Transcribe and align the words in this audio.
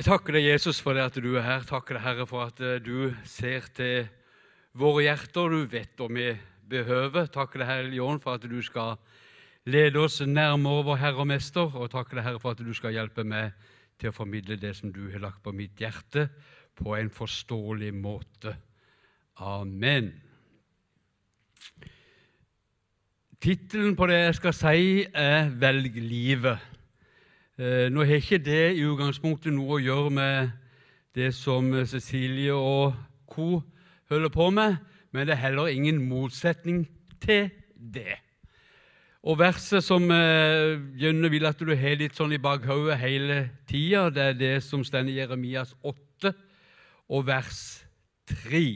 Jeg 0.00 0.06
takker 0.06 0.32
deg, 0.32 0.46
Jesus, 0.48 0.78
for 0.80 0.96
det 0.96 1.02
at 1.10 1.16
du 1.20 1.34
er 1.36 1.42
her. 1.44 1.64
Takker 1.68 1.98
deg, 1.98 2.00
Herre, 2.00 2.24
for 2.24 2.46
at 2.48 2.60
eh, 2.64 2.78
du 2.80 3.10
ser 3.28 3.66
til 3.76 4.06
våre 4.80 5.02
hjerter. 5.04 5.52
Du 5.52 5.66
vet 5.68 6.00
hva 6.00 6.06
vi 6.08 6.30
behøver. 6.72 7.28
Takker 7.28 7.60
deg, 7.60 7.68
Hellige 7.68 8.06
Ånd, 8.06 8.22
for 8.24 8.38
at 8.38 8.46
du 8.48 8.56
skal 8.64 8.96
lede 9.68 10.00
oss 10.00 10.16
nærmere 10.24 10.86
vår 10.88 10.98
Herre 11.02 11.20
og 11.20 11.28
Mester. 11.28 11.76
Og 11.76 11.92
takker 11.92 12.16
deg, 12.16 12.24
Herre, 12.30 12.40
for 12.40 12.56
at 12.56 12.64
du 12.64 12.72
skal 12.72 12.96
hjelpe 12.96 13.26
meg 13.28 13.52
til 14.00 14.08
å 14.08 14.16
formidle 14.16 14.56
det 14.56 14.72
som 14.80 14.88
du 14.88 15.02
har 15.12 15.20
lagt 15.20 15.44
på 15.44 15.52
mitt 15.52 15.76
hjerte, 15.84 16.30
på 16.80 16.96
en 16.96 17.12
forståelig 17.12 17.92
måte. 18.00 18.56
Amen. 19.52 20.14
Tittelen 23.36 24.00
på 24.00 24.08
det 24.08 24.22
jeg 24.24 24.40
skal 24.40 24.60
si, 24.64 25.08
er 25.12 25.52
'Velg 25.52 26.00
livet'. 26.00 26.79
Eh, 27.60 27.90
nå 27.92 28.04
har 28.08 28.16
ikke 28.16 28.38
det 28.40 28.78
i 28.78 28.84
utgangspunktet 28.88 29.52
noe 29.52 29.74
å 29.76 29.82
gjøre 29.84 30.10
med 30.16 30.52
det 31.12 31.26
som 31.36 31.66
Cecilie 31.84 32.54
og 32.56 32.94
co. 33.28 33.60
holder 34.08 34.32
på 34.32 34.46
med, 34.50 34.78
men 35.12 35.26
det 35.26 35.34
er 35.34 35.42
heller 35.42 35.68
ingen 35.68 35.98
motsetning 36.08 36.86
til 37.20 37.50
det. 37.76 38.16
Og 39.22 39.38
Verset 39.42 39.84
som 39.84 40.08
eh, 40.08 40.80
Jønne 40.96 41.28
vil 41.28 41.44
at 41.44 41.60
du 41.60 41.74
har 41.76 42.00
litt 42.00 42.16
sånn 42.16 42.32
i 42.32 42.40
bakhodet 42.40 42.96
hele 42.96 43.50
tida, 43.68 44.08
det 44.08 44.24
er 44.24 44.40
det 44.40 44.56
som 44.64 44.80
står 44.80 45.12
i 45.12 45.20
Jeremias 45.20 45.76
8 45.84 46.32
og 47.12 47.26
vers 47.28 47.84
3. 48.48 48.66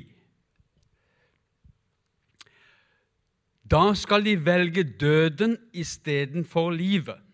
Da 3.65 3.87
skal 3.97 4.29
de 4.29 4.37
velge 4.45 4.85
døden 4.85 5.57
istedenfor 5.73 6.75
livet 6.77 7.25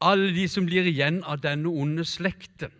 alle 0.00 0.32
de 0.34 0.46
som 0.48 0.66
blir 0.66 0.86
igjen 0.88 1.20
av 1.28 1.42
denne 1.44 1.68
onde 1.68 2.04
slekten, 2.08 2.72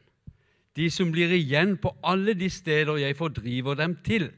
de 0.77 0.87
som 0.93 1.11
blir 1.13 1.33
igjen 1.35 1.77
på 1.81 1.93
alle 2.07 2.35
de 2.39 2.49
steder 2.51 3.01
jeg 3.03 3.19
fordriver 3.19 3.77
dem 3.77 3.97
til, 4.07 4.31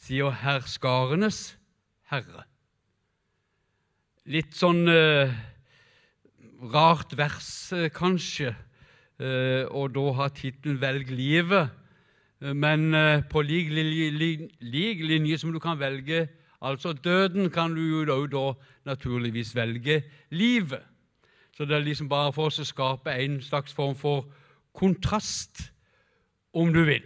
sier 0.00 0.32
herskarenes 0.42 1.58
herre. 2.08 2.46
Litt 4.30 4.54
sånn 4.56 4.86
eh, 4.88 5.32
rart 6.72 7.12
vers, 7.18 7.50
eh, 7.76 7.90
kanskje, 7.92 8.54
eh, 9.20 9.64
og 9.68 9.92
da 9.96 10.06
har 10.20 10.34
tittelen 10.36 10.80
'Velg 10.80 11.10
livet'. 11.10 11.70
Eh, 12.40 12.54
men 12.54 12.94
eh, 12.94 13.22
på 13.28 13.42
lik, 13.42 13.68
linje, 13.68 14.10
lik, 14.60 15.02
linje 15.04 15.38
som 15.38 15.52
du 15.52 15.58
kan 15.58 15.78
velge 15.80 16.28
altså 16.60 16.92
døden, 16.92 17.50
kan 17.50 17.74
du 17.74 17.80
jo 17.80 18.26
da, 18.26 18.52
naturligvis 18.84 19.54
velge 19.56 20.02
livet. 20.30 20.84
Så 21.60 21.66
det 21.68 21.76
er 21.76 21.82
liksom 21.84 22.08
bare 22.08 22.32
for 22.32 22.48
oss 22.48 22.56
å 22.56 22.64
skape 22.64 23.12
en 23.20 23.34
slags 23.44 23.74
form 23.76 23.92
for 23.92 24.22
kontrast, 24.72 25.66
om 26.56 26.70
du 26.72 26.78
vil. 26.86 27.02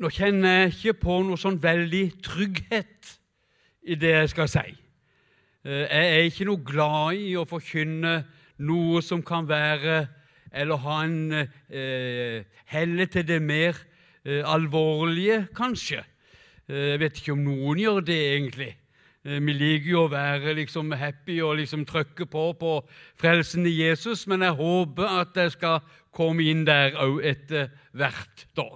Nå 0.00 0.08
kjenner 0.08 0.54
jeg 0.54 0.70
ikke 0.72 0.94
på 1.02 1.18
noe 1.26 1.36
sånn 1.36 1.58
veldig 1.60 2.00
trygghet 2.24 3.10
i 3.84 3.98
det 4.00 4.14
jeg 4.14 4.30
skal 4.32 4.48
si. 4.54 4.62
Eh, 5.68 5.84
jeg 5.84 6.14
er 6.14 6.30
ikke 6.30 6.46
noe 6.48 6.64
glad 6.64 7.20
i 7.26 7.34
å 7.36 7.44
forkynne 7.44 8.14
noe 8.64 9.02
som 9.04 9.20
kan 9.20 9.44
være 9.44 10.06
Eller 10.48 10.80
ha 10.80 10.96
en 11.04 11.32
eh, 11.34 12.40
helle 12.72 13.06
til 13.12 13.28
det 13.28 13.42
mer 13.42 13.76
eh, 14.24 14.40
alvorlige, 14.48 15.42
kanskje. 15.52 16.00
Eh, 16.70 16.94
jeg 16.94 17.04
vet 17.04 17.20
ikke 17.20 17.36
om 17.36 17.44
noen 17.44 17.84
gjør 17.84 18.00
det, 18.00 18.18
egentlig. 18.32 18.72
Eh, 19.24 19.40
vi 19.40 19.54
liker 19.56 19.88
jo 19.88 20.02
å 20.04 20.10
være 20.12 20.52
liksom 20.58 20.90
happy 21.00 21.38
og 21.40 21.56
liksom 21.56 21.86
trykke 21.88 22.26
på 22.28 22.42
på 22.60 22.72
frelsen 23.16 23.64
i 23.64 23.72
Jesus, 23.78 24.26
men 24.28 24.42
jeg 24.44 24.58
håper 24.58 25.20
at 25.22 25.38
jeg 25.40 25.54
skal 25.54 25.78
komme 26.12 26.44
inn 26.44 26.66
der 26.68 26.98
òg 27.00 27.22
etter 27.24 27.70
hvert, 27.96 28.44
da. 28.56 28.66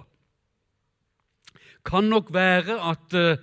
Kan 1.85 2.09
nok 2.09 2.33
være 2.33 2.79
at 2.81 3.13
uh, 3.13 3.37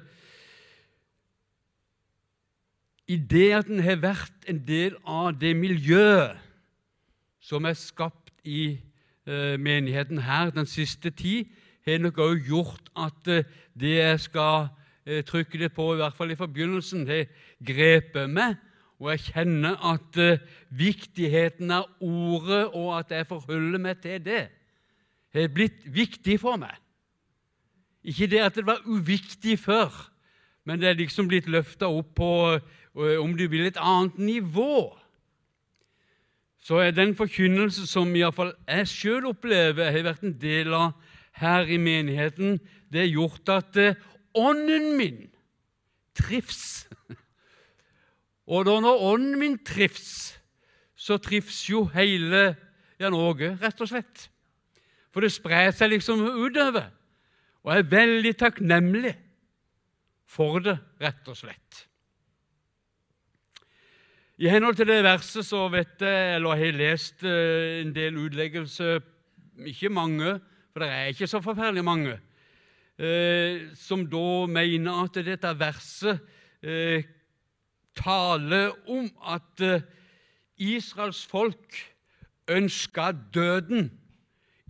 i 3.07 3.17
det 3.17 3.47
at 3.55 3.71
en 3.71 3.81
har 3.87 4.03
vært 4.03 4.51
en 4.51 4.59
del 4.67 4.99
av 5.07 5.39
det 5.39 5.55
miljøet 5.57 6.43
som 7.41 7.65
er 7.71 7.79
skapt 7.79 8.35
i 8.43 8.81
uh, 9.31 9.55
menigheten 9.63 10.19
her 10.27 10.51
den 10.51 10.67
siste 10.67 11.15
tid, 11.15 11.47
har 11.87 12.03
nok 12.03 12.19
òg 12.19 12.51
gjort 12.51 12.91
at 12.99 13.31
uh, 13.31 13.47
det 13.79 13.95
jeg 13.95 14.21
skal 14.27 14.69
Eh, 15.07 15.25
trykker 15.25 15.59
det 15.59 15.73
på, 15.73 15.93
i 15.95 16.01
hvert 16.01 16.17
fall 16.19 16.33
i 16.35 16.39
forbegynnelsen, 16.39 17.05
har 17.07 17.29
grepet 17.63 18.27
meg. 18.31 18.57
Og 18.99 19.13
jeg 19.13 19.27
kjenner 19.29 19.77
at 19.85 20.17
uh, 20.19 20.41
viktigheten 20.73 21.71
av 21.71 21.85
ordet, 22.01 22.63
og 22.73 22.95
at 22.97 23.13
jeg 23.13 23.29
forholder 23.29 23.79
meg 23.79 24.01
til 24.03 24.23
det, 24.25 24.47
har 25.37 25.53
blitt 25.53 25.85
viktig 25.85 26.39
for 26.41 26.57
meg. 26.59 26.73
Ikke 28.03 28.27
det 28.33 28.41
at 28.41 28.57
det 28.57 28.65
var 28.67 28.81
uviktig 28.89 29.59
før, 29.61 29.93
men 30.65 30.81
det 30.81 30.89
er 30.89 30.99
liksom 30.99 31.29
blitt 31.29 31.47
løfta 31.47 31.91
opp 31.93 32.15
på, 32.17 32.33
uh, 32.57 33.17
om 33.21 33.37
du 33.37 33.45
vil, 33.53 33.69
et 33.69 33.79
annet 33.79 34.19
nivå. 34.19 34.97
Så 36.59 36.81
er 36.83 36.97
den 36.97 37.15
forkynnelse 37.15 37.87
som 37.87 38.17
iallfall 38.17 38.57
jeg 38.65 38.91
sjøl 38.91 39.31
opplever, 39.31 39.93
har 39.93 40.09
vært 40.09 40.27
en 40.27 40.35
del 40.41 40.75
av 40.75 40.97
her 41.37 41.69
i 41.69 41.77
menigheten, 41.79 42.57
det 42.91 43.05
har 43.05 43.13
gjort 43.13 43.55
at 43.61 43.83
uh, 43.85 44.05
ånden 44.37 44.93
min 44.99 45.21
trives. 46.17 46.87
Og 48.53 48.67
da 48.69 48.79
når 48.81 49.05
ånden 49.11 49.39
min 49.41 49.59
trives, 49.67 50.37
så 50.97 51.19
trives 51.23 51.65
jo 51.69 51.85
hele 51.95 52.55
ja, 53.01 53.11
Norge, 53.13 53.55
rett 53.61 53.81
og 53.83 53.91
slett. 53.91 54.29
For 55.13 55.25
det 55.25 55.33
sprer 55.35 55.73
seg 55.75 55.93
liksom 55.95 56.23
utover. 56.23 56.91
Og 57.65 57.73
jeg 57.73 57.83
er 57.83 57.93
veldig 57.93 58.33
takknemlig 58.39 59.13
for 60.31 60.61
det, 60.63 60.77
rett 61.03 61.29
og 61.31 61.39
slett. 61.39 61.87
I 64.37 64.51
henhold 64.53 64.77
til 64.77 64.91
det 64.91 64.99
verset 65.05 65.47
så 65.49 65.63
vet 65.73 66.03
jeg, 66.05 66.37
eller 66.37 66.53
har 66.53 66.61
jeg 66.61 66.77
lest 66.77 67.25
eh, 67.25 67.81
en 67.81 67.95
del 67.97 68.19
utleggelser, 68.21 69.01
ikke 69.73 69.89
mange, 69.89 70.35
for 70.73 70.85
det 70.85 70.91
er 70.93 71.13
ikke 71.13 71.29
så 71.31 71.41
forferdelig 71.41 71.85
mange, 71.87 72.19
eh, 72.99 73.75
som 73.75 74.07
da 74.11 74.47
mener 74.47 75.05
at 75.05 75.19
dette 75.27 75.53
verset 75.59 76.21
eh, 76.63 77.05
taler 77.97 78.73
om 78.89 79.09
at 79.25 79.61
eh, 79.65 79.85
Israels 80.57 81.25
folk 81.27 81.77
ønska 82.49 83.13
døden 83.35 83.91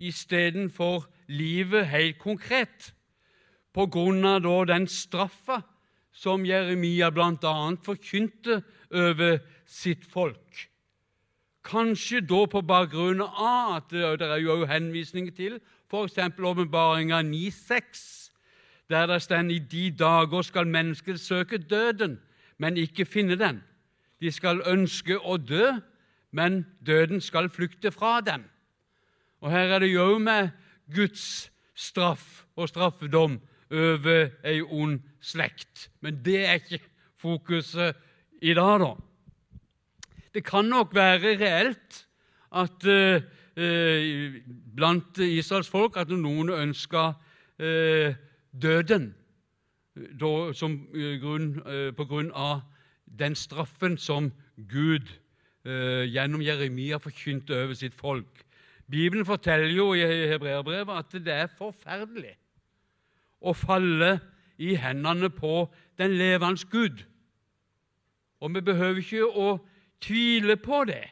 istedenfor 0.00 1.06
livet 1.28 1.86
helt 1.86 2.18
konkret, 2.18 2.92
på 3.76 3.86
grunn 3.92 4.24
av 4.24 4.40
da 4.40 4.54
den 4.72 4.86
straffa 4.88 5.60
som 6.16 6.46
Jeremia 6.48 7.10
bl.a. 7.12 7.52
forkynte 7.84 8.62
over 8.88 9.38
sitt 9.68 10.06
folk. 10.08 10.62
Kanskje 11.66 12.22
da 12.24 12.46
på 12.48 12.62
bakgrunn 12.64 13.20
av 13.20 13.74
at 13.76 13.90
det 13.92 14.28
er 14.30 14.40
jo 14.40 14.62
henvisning 14.70 15.28
til 15.36 15.58
f.eks. 15.90 16.18
åpenbaringa 16.38 17.22
9,6, 17.22 18.30
der 18.90 19.06
det 19.06 19.22
står 19.22 19.50
i 19.50 19.58
de 19.58 19.90
dager 19.90 20.42
skal 20.42 20.66
mennesket 20.66 21.20
søke 21.20 21.58
døden, 21.58 22.20
men 22.58 22.76
ikke 22.76 23.04
finne 23.04 23.36
den. 23.36 23.62
De 24.20 24.32
skal 24.32 24.62
ønske 24.66 25.18
å 25.18 25.36
dø, 25.36 25.72
men 26.32 26.64
døden 26.86 27.20
skal 27.20 27.48
flykte 27.48 27.92
fra 27.92 28.20
dem. 28.20 28.44
Og 29.40 29.50
Her 29.50 29.76
er 29.76 29.78
det 29.78 29.92
jo 29.92 30.18
med 30.18 30.48
Guds 30.94 31.50
straff 31.74 32.46
og 32.56 32.68
straffedom 32.68 33.40
over 33.70 34.30
ei 34.44 34.60
ond 34.62 35.00
slekt. 35.20 35.90
Men 36.00 36.22
det 36.24 36.46
er 36.46 36.60
ikke 36.60 36.80
fokuset 37.20 37.96
i 38.42 38.54
dag, 38.54 38.80
da. 38.80 38.94
Det 40.34 40.44
kan 40.44 40.64
nok 40.68 40.94
være 40.94 41.36
reelt 41.40 42.02
at 42.52 42.86
uh, 42.88 43.22
eh, 43.56 44.42
blant 44.76 45.18
Israels 45.18 45.68
folk 45.68 45.96
at 45.96 46.10
noen 46.12 46.50
ønska 46.52 47.14
eh, 47.58 48.14
døden 48.52 49.14
eh, 49.96 51.92
på 51.96 52.04
grunn 52.04 52.32
av 52.34 52.60
den 53.06 53.34
straffen 53.34 53.96
som 53.98 54.32
Gud 54.56 55.08
gjennom 55.66 56.44
Jeremia 56.46 57.00
forkynte 57.02 57.56
over 57.58 57.74
sitt 57.74 57.94
folk. 57.98 58.44
Bibelen 58.86 59.26
forteller 59.26 59.72
jo 59.74 59.88
i 59.98 60.04
hebreerbrevet 60.30 60.92
at 60.94 61.16
det 61.26 61.32
er 61.34 61.50
forferdelig 61.50 62.36
å 63.42 63.50
falle 63.50 64.12
i 64.62 64.76
hendene 64.78 65.26
på 65.34 65.64
den 65.98 66.14
levende 66.14 66.68
Gud. 66.70 67.02
Og 68.40 68.54
vi 68.54 68.62
behøver 68.62 69.02
ikke 69.02 69.26
å 69.26 69.48
tvile 70.00 70.56
på 70.60 70.84
det. 70.86 71.02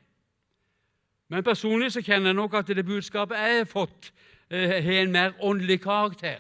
Men 1.35 1.43
personlig 1.43 1.89
så 1.91 1.99
kjenner 1.99 2.31
jeg 2.31 2.39
nok 2.39 2.53
at 2.55 2.69
det 2.71 2.85
budskapet 2.87 3.41
jeg 3.41 3.57
har 3.59 3.65
fått, 3.67 4.13
eh, 4.55 4.77
har 4.85 5.01
en 5.03 5.11
mer 5.13 5.33
åndelig 5.43 5.81
karakter. 5.83 6.39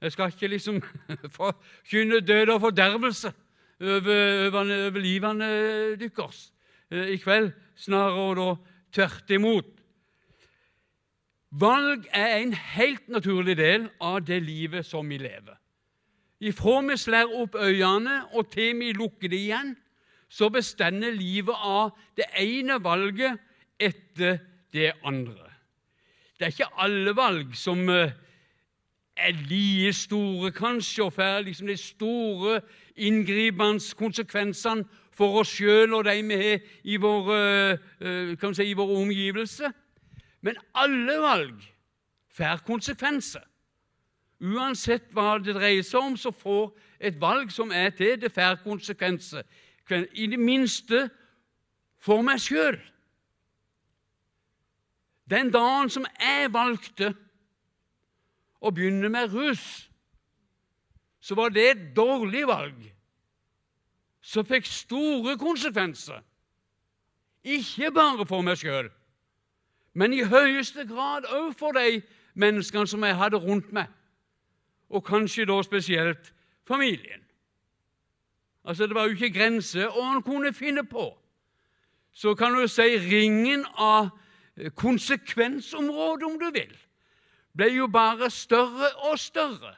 Jeg 0.00 0.12
skal 0.12 0.32
ikke 0.32 0.48
liksom 0.48 0.80
forkynne 1.38 2.22
død 2.24 2.54
og 2.54 2.60
fordervelse 2.60 3.32
over, 3.80 4.46
over, 4.46 4.72
over 4.86 4.98
livene 4.98 5.50
deres. 6.00 6.52
Eh, 6.90 7.12
I 7.12 7.20
kveld 7.20 7.52
snarere 7.76 8.34
da 8.40 8.48
Tvert 8.94 9.30
imot. 9.34 9.70
Valg 11.50 12.04
er 12.14 12.36
en 12.38 12.52
helt 12.54 13.08
naturlig 13.10 13.56
del 13.58 13.88
av 14.00 14.20
det 14.24 14.38
livet 14.42 14.86
som 14.86 15.08
vi 15.10 15.18
lever. 15.18 15.58
Ifra 16.40 16.80
vi 16.86 16.96
slår 16.96 17.40
opp 17.42 17.58
øynene 17.58 18.22
og 18.32 18.52
til 18.54 18.78
vi 18.78 18.92
lukker 18.94 19.28
dem 19.28 19.38
igjen, 19.38 19.74
så 20.30 20.48
bestemmer 20.48 21.10
livet 21.10 21.58
av 21.58 21.90
det 22.16 22.30
ene 22.38 22.78
valget 22.80 23.42
etter 23.78 24.38
det 24.72 24.92
andre. 25.04 25.50
Det 26.38 26.46
er 26.46 26.52
ikke 26.52 26.82
alle 26.82 27.16
valg 27.16 27.54
som 27.56 27.88
eh, 27.88 28.10
er 29.16 29.32
like 29.48 29.92
store, 29.92 30.50
kanskje, 30.50 31.04
og 31.04 31.12
får 31.12 31.40
liksom 31.40 31.66
de 31.66 31.76
store, 31.76 32.60
inngripende 32.96 33.94
konsekvensene 33.96 34.84
for 35.14 35.40
oss 35.40 35.54
sjøl 35.54 35.94
og 35.94 36.04
de 36.04 36.22
vi 36.22 36.36
har 36.38 36.58
i 36.84 36.96
vår, 36.96 37.30
eh, 38.02 38.52
si, 38.54 38.64
i 38.70 38.74
vår 38.74 38.96
omgivelse. 38.98 39.70
Men 40.42 40.56
alle 40.74 41.18
valg 41.22 41.62
får 42.34 42.62
konsekvenser. 42.66 43.42
Uansett 44.40 45.06
hva 45.14 45.38
det 45.38 45.54
dreier 45.56 45.82
seg 45.86 46.00
om, 46.02 46.16
så 46.16 46.30
får 46.34 46.74
et 47.00 47.20
valg 47.20 47.52
som 47.54 47.70
er 47.72 47.94
til, 47.96 48.18
det 48.20 48.32
får 48.34 48.58
konsekvenser. 48.64 49.44
I 50.12 50.26
det 50.26 50.40
minste 50.40 51.08
for 52.02 52.22
meg 52.26 52.42
sjøl. 52.42 52.76
Den 55.30 55.50
dagen 55.52 55.90
som 55.90 56.06
jeg 56.20 56.52
valgte 56.52 57.14
å 58.60 58.72
begynne 58.72 59.08
med 59.08 59.32
rus, 59.32 59.62
så 61.20 61.34
var 61.34 61.48
det 61.48 61.64
et 61.70 61.84
dårlig 61.96 62.44
valg 62.48 62.82
som 64.24 64.44
fikk 64.44 64.68
store 64.68 65.38
konsekvenser. 65.40 66.20
Ikke 67.44 67.90
bare 67.92 68.26
for 68.28 68.44
meg 68.44 68.60
sjøl, 68.60 68.90
men 69.92 70.12
i 70.12 70.24
høyeste 70.24 70.86
grad 70.88 71.28
òg 71.32 71.52
for 71.56 71.76
de 71.76 72.02
menneskene 72.34 72.88
som 72.88 73.04
jeg 73.04 73.16
hadde 73.16 73.40
rundt 73.40 73.72
meg 73.72 73.92
og 74.94 75.04
kanskje 75.04 75.46
da 75.48 75.62
spesielt 75.62 76.32
familien. 76.68 77.20
Altså, 78.64 78.86
Det 78.86 78.94
var 78.94 79.04
jo 79.04 79.16
ikke 79.16 79.38
grenser 79.38 79.88
hva 79.88 80.02
han 80.12 80.22
kunne 80.22 80.52
finne 80.52 80.84
på. 80.86 81.18
Så 82.12 82.34
kan 82.34 82.54
du 82.54 82.68
si 82.68 82.82
ringen 82.82 83.66
av 83.74 84.10
konsekvensområdet, 84.74 86.26
om 86.26 86.38
du 86.38 86.50
vil, 86.54 86.74
ble 87.56 87.70
jo 87.74 87.88
bare 87.90 88.30
større 88.30 88.90
og 89.10 89.18
større. 89.18 89.74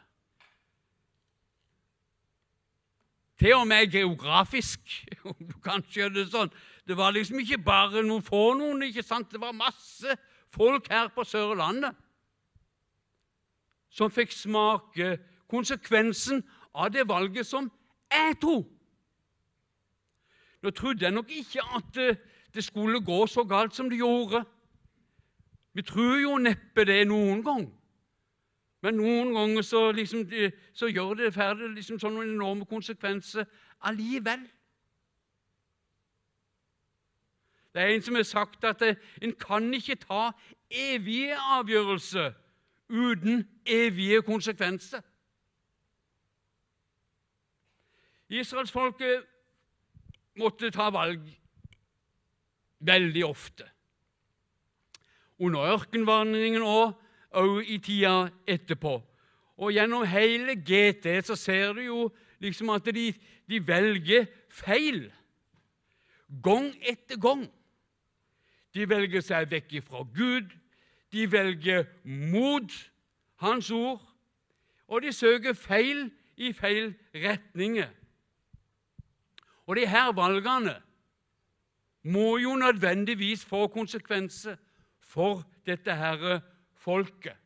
Til 3.38 3.54
og 3.54 3.66
med 3.68 3.90
geografisk, 3.92 4.80
om 5.30 5.36
du 5.40 5.58
kan 5.64 5.84
skjønne 5.90 6.22
det 6.22 6.30
sånn. 6.32 6.52
Det 6.86 6.96
var 6.96 7.12
liksom 7.12 7.40
ikke 7.42 7.58
bare 7.64 8.04
noen 8.06 8.24
få 8.24 8.54
noen, 8.56 8.84
ikke 8.86 9.04
sant? 9.04 9.32
det 9.32 9.40
var 9.42 9.56
masse 9.56 10.16
folk 10.54 10.88
her 10.92 11.10
på 11.12 11.24
Sørlandet 11.26 11.96
som 13.96 14.12
fikk 14.12 14.32
smake 14.34 15.16
konsekvensen 15.48 16.42
av 16.76 16.90
det 16.92 17.06
valget 17.08 17.48
som 17.48 17.70
jeg 18.12 18.36
tok. 18.42 18.66
Nå 20.62 20.72
trodde 20.76 21.06
jeg 21.06 21.14
nok 21.14 21.30
ikke 21.32 21.64
at 21.78 22.00
eh, 22.02 22.18
det 22.54 22.64
skulle 22.64 23.00
gå 23.04 23.26
så 23.30 23.44
galt 23.44 23.76
som 23.76 23.88
det 23.90 24.00
gjorde. 24.00 24.42
Vi 25.76 25.82
tror 25.82 26.16
jo 26.16 26.38
neppe 26.40 26.86
det 26.88 27.02
noen 27.04 27.42
gang. 27.44 27.66
Men 28.80 28.96
noen 28.96 29.34
ganger 29.34 29.64
så, 29.66 29.90
liksom, 29.92 30.22
så 30.72 30.88
gjør 30.88 31.18
det 31.18 31.34
ferdig 31.34 31.68
liksom 31.74 31.98
sånne 32.00 32.24
enorme 32.24 32.64
konsekvenser 32.64 33.44
allikevel. 33.84 34.46
Det 37.74 37.82
er 37.82 37.92
en 37.92 38.06
som 38.06 38.16
har 38.16 38.24
sagt 38.24 38.64
at 38.64 38.86
eh, 38.86 38.96
en 39.20 39.36
kan 39.36 39.68
ikke 39.74 39.98
ta 40.00 40.30
evige 40.70 41.36
avgjørelser 41.36 42.32
uten 42.88 43.44
evige 43.66 44.22
konsekvenser. 44.24 45.04
Israelsfolket 48.32 49.28
måtte 50.40 50.72
ta 50.72 50.88
valg 50.88 51.28
veldig 52.80 53.28
ofte. 53.28 53.75
Under 55.38 55.66
ørkenvandringen 55.74 56.62
og 56.62 56.94
òg 57.36 57.68
i 57.68 57.78
tida 57.78 58.28
etterpå. 58.48 59.02
Og 59.56 59.72
Gjennom 59.72 60.04
hele 60.08 60.56
GT 60.56 61.08
så 61.26 61.36
ser 61.36 61.72
du 61.76 61.82
jo 61.84 62.00
liksom 62.40 62.70
at 62.70 62.84
de, 62.84 63.12
de 63.48 63.60
velger 63.66 64.26
feil. 64.52 65.06
Gang 66.42 66.72
etter 66.82 67.20
gang. 67.20 67.46
De 68.74 68.88
velger 68.88 69.24
seg 69.24 69.48
vekk 69.50 69.78
fra 69.86 70.04
Gud, 70.16 70.50
de 71.12 71.24
velger 71.32 71.86
mot 72.04 72.72
Hans 73.36 73.70
ord, 73.70 74.00
og 74.88 75.02
de 75.02 75.12
søker 75.12 75.52
feil 75.52 76.06
i 76.36 76.52
feil 76.56 76.94
retninger. 77.14 77.88
Og 79.66 79.76
de 79.76 79.86
her 79.88 80.12
valgene 80.12 80.76
må 82.02 82.36
jo 82.38 82.54
nødvendigvis 82.56 83.44
få 83.44 83.66
konsekvenser 83.68 84.56
for 85.16 85.40
dette 85.66 85.96
herre 85.96 86.40
folket. 86.76 87.36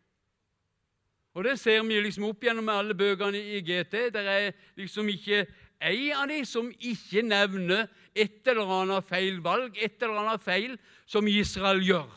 Og 1.35 1.45
Det 1.45 1.59
ser 1.59 1.83
vi 1.87 2.01
liksom 2.03 2.27
opp 2.27 2.43
gjennom 2.43 2.69
alle 2.69 2.95
bøkene 2.95 3.39
i 3.39 3.61
GT. 3.63 4.11
Det 4.11 4.23
er 4.27 4.51
liksom 4.77 5.09
ikke 5.09 5.45
ei 5.81 6.11
av 6.11 6.27
de 6.29 6.41
som 6.45 6.73
ikke 6.75 7.23
nevner 7.23 7.87
et 8.15 8.49
eller 8.51 8.67
annet 8.81 9.07
feil 9.07 9.39
valg, 9.45 9.79
et 9.79 10.03
eller 10.03 10.19
annet 10.25 10.43
feil 10.43 10.75
som 11.07 11.29
Israel 11.31 11.79
gjør. 11.87 12.11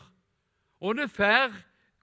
Og 0.80 0.98
det 0.98 1.10
får 1.10 1.54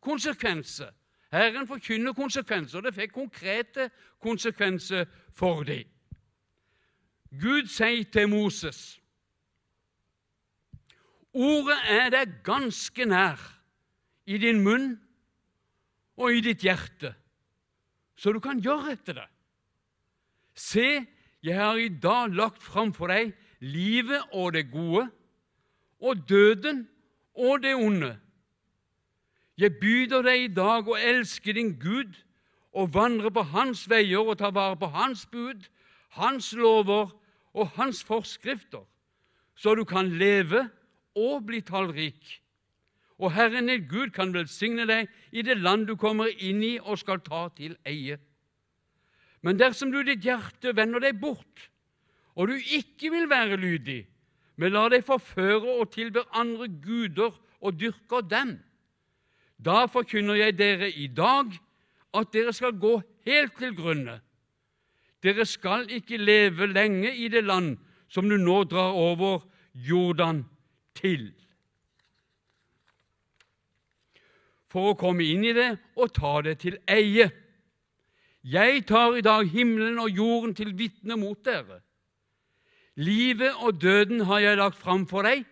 konsekvenser. 0.01 0.89
Herren 1.31 1.67
forkynner 1.67 2.13
konsekvenser, 2.13 2.79
og 2.79 2.87
det 2.87 2.95
fikk 2.95 3.13
konkrete 3.13 3.89
konsekvenser 4.19 5.05
for 5.35 5.63
dem. 5.67 5.83
Gud 7.31 7.67
sier 7.71 8.03
til 8.11 8.27
Moses 8.29 9.00
Ordet 11.31 11.77
er 11.87 12.09
deg 12.11 12.41
ganske 12.43 13.05
nær, 13.07 13.39
i 14.27 14.37
din 14.37 14.61
munn 14.63 14.93
og 16.19 16.35
i 16.35 16.41
ditt 16.43 16.63
hjerte, 16.63 17.13
så 18.15 18.33
du 18.35 18.39
kan 18.43 18.59
gjøre 18.61 18.93
etter 18.93 19.17
det. 19.17 19.27
Se, 20.53 21.05
jeg 21.41 21.57
har 21.57 21.79
i 21.79 21.89
dag 21.89 22.35
lagt 22.35 22.61
fram 22.61 22.91
for 22.93 23.09
deg 23.09 23.31
livet 23.63 24.21
og 24.35 24.53
det 24.53 24.67
gode, 24.71 25.07
og 26.01 26.27
døden 26.29 26.83
og 27.33 27.63
det 27.63 27.73
onde. 27.75 28.11
Jeg 29.57 29.77
byder 29.81 30.25
deg 30.25 30.43
i 30.43 30.53
dag 30.53 30.87
å 30.89 30.97
elske 30.97 31.53
din 31.53 31.75
Gud 31.79 32.15
og 32.73 32.93
vandre 32.93 33.31
på 33.33 33.43
hans 33.53 33.83
veier 33.89 34.23
og 34.23 34.39
ta 34.39 34.49
vare 34.53 34.77
på 34.79 34.89
hans 34.93 35.25
bud, 35.31 35.67
hans 36.17 36.51
lover 36.57 37.11
og 37.53 37.73
hans 37.77 38.03
forskrifter, 38.03 38.83
så 39.55 39.75
du 39.75 39.83
kan 39.85 40.09
leve 40.17 40.67
og 41.15 41.45
bli 41.47 41.61
tallrik. 41.65 42.41
Og 43.21 43.33
Herren 43.35 43.69
din 43.69 43.87
Gud 43.89 44.13
kan 44.15 44.33
velsigne 44.33 44.87
deg 44.89 45.09
i 45.31 45.43
det 45.45 45.59
land 45.61 45.85
du 45.87 45.95
kommer 45.95 46.31
inn 46.41 46.63
i 46.65 46.77
og 46.79 46.99
skal 46.99 47.21
ta 47.21 47.47
til 47.57 47.75
eie. 47.85 48.17
Men 49.41 49.59
dersom 49.59 49.91
du 49.91 49.99
i 50.01 50.07
ditt 50.11 50.25
hjerte 50.25 50.73
vender 50.77 51.01
deg 51.01 51.19
bort, 51.21 51.69
og 52.35 52.49
du 52.49 52.55
ikke 52.57 53.11
vil 53.13 53.29
være 53.29 53.59
lydig, 53.59 54.05
men 54.57 54.73
lar 54.73 54.91
deg 54.93 55.05
forføre 55.05 55.77
og 55.81 55.91
tilber 55.93 56.27
andre 56.37 56.67
guder 56.81 57.33
og 57.61 57.77
dyrker 57.77 58.25
dem, 58.25 58.55
da 59.61 59.85
forkynner 59.89 60.39
jeg 60.39 60.57
dere 60.57 60.89
i 60.89 61.07
dag 61.07 61.53
at 62.17 62.33
dere 62.33 62.53
skal 62.53 62.73
gå 62.81 62.95
helt 63.27 63.57
til 63.59 63.75
grunne. 63.77 64.17
Dere 65.21 65.45
skal 65.45 65.85
ikke 65.93 66.17
leve 66.17 66.65
lenge 66.71 67.13
i 67.13 67.27
det 67.29 67.43
land 67.45 67.75
som 68.09 68.29
du 68.29 68.37
nå 68.41 68.63
drar 68.69 68.97
over 68.97 69.43
Jordan 69.73 70.41
til. 70.97 71.31
For 74.71 74.91
å 74.91 74.97
komme 74.99 75.27
inn 75.27 75.43
i 75.43 75.53
det 75.55 75.69
og 75.99 76.13
ta 76.15 76.39
det 76.45 76.57
til 76.63 76.77
eie. 76.87 77.29
Jeg 78.41 78.85
tar 78.89 79.17
i 79.19 79.23
dag 79.25 79.45
himmelen 79.51 79.99
og 80.01 80.09
jorden 80.09 80.55
til 80.57 80.73
vitne 80.77 81.17
mot 81.19 81.39
dere. 81.45 81.81
Livet 82.95 83.55
og 83.63 83.81
døden 83.81 84.25
har 84.27 84.39
jeg 84.39 84.59
lagt 84.59 84.79
fram 84.79 85.05
for 85.07 85.27
deg, 85.27 85.45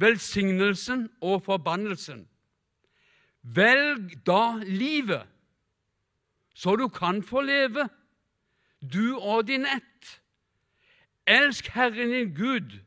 velsignelsen 0.00 1.08
og 1.22 1.42
forbannelsen. 1.46 2.24
Velg 3.42 4.14
da 4.26 4.56
livet, 4.62 5.26
så 6.54 6.76
du 6.76 6.86
kan 6.88 7.22
få 7.22 7.42
leve, 7.44 7.88
du 8.80 9.16
og 9.18 9.46
din 9.48 9.66
ett. 9.66 10.20
Elsk 11.26 11.68
Herren 11.74 12.12
din 12.12 12.34
Gud, 12.36 12.78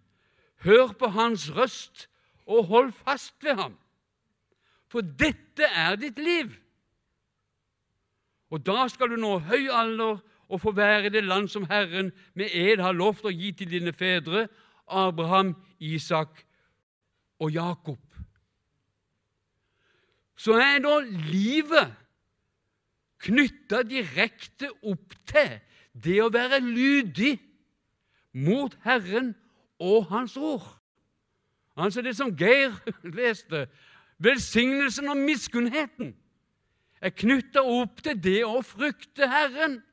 hør 0.65 0.93
på 0.99 1.07
Hans 1.07 1.49
røst 1.55 2.07
og 2.47 2.65
hold 2.65 2.91
fast 2.91 3.35
ved 3.43 3.55
ham. 3.55 3.75
For 4.87 5.01
dette 5.01 5.67
er 5.67 5.95
ditt 5.99 6.19
liv. 6.19 6.53
Og 8.49 8.63
da 8.65 8.87
skal 8.87 9.11
du 9.11 9.17
nå 9.19 9.37
høy 9.49 9.67
alder 9.67 10.21
og 10.47 10.61
få 10.63 10.71
være 10.71 11.09
i 11.09 11.11
det 11.11 11.25
land 11.27 11.49
som 11.51 11.67
Herren 11.67 12.13
med 12.33 12.53
ed 12.55 12.79
har 12.79 12.95
lovt 12.95 13.27
å 13.27 13.33
gi 13.33 13.51
til 13.51 13.71
dine 13.71 13.91
fedre, 13.93 14.47
Abraham, 14.87 15.55
Isak 15.79 16.45
og 17.39 17.51
Jakob. 17.51 17.99
så 20.37 20.53
er 20.61 20.77
da 20.85 20.99
livet 21.31 21.95
knytta 23.25 23.81
direkte 23.89 24.69
opp 24.85 25.15
til 25.25 25.55
det 25.97 26.17
å 26.21 26.29
være 26.29 26.59
lydig 26.61 27.33
mot 28.37 28.75
Herren 28.85 29.33
og 29.33 29.46
Hans 30.09 30.37
ord. 30.37 30.77
Altså 31.77 32.01
det 32.01 32.15
som 32.17 32.35
Geir 32.37 32.73
leste, 33.19 33.67
velsignelsen 34.17 35.09
og 35.09 35.17
miskunnheten, 35.17 36.15
er 37.01 37.13
knytta 37.13 37.61
opp 37.61 38.01
til 38.01 38.17
det 38.23 38.39
å 38.45 38.61
frykte 38.65 39.27
Herren. 39.29 39.83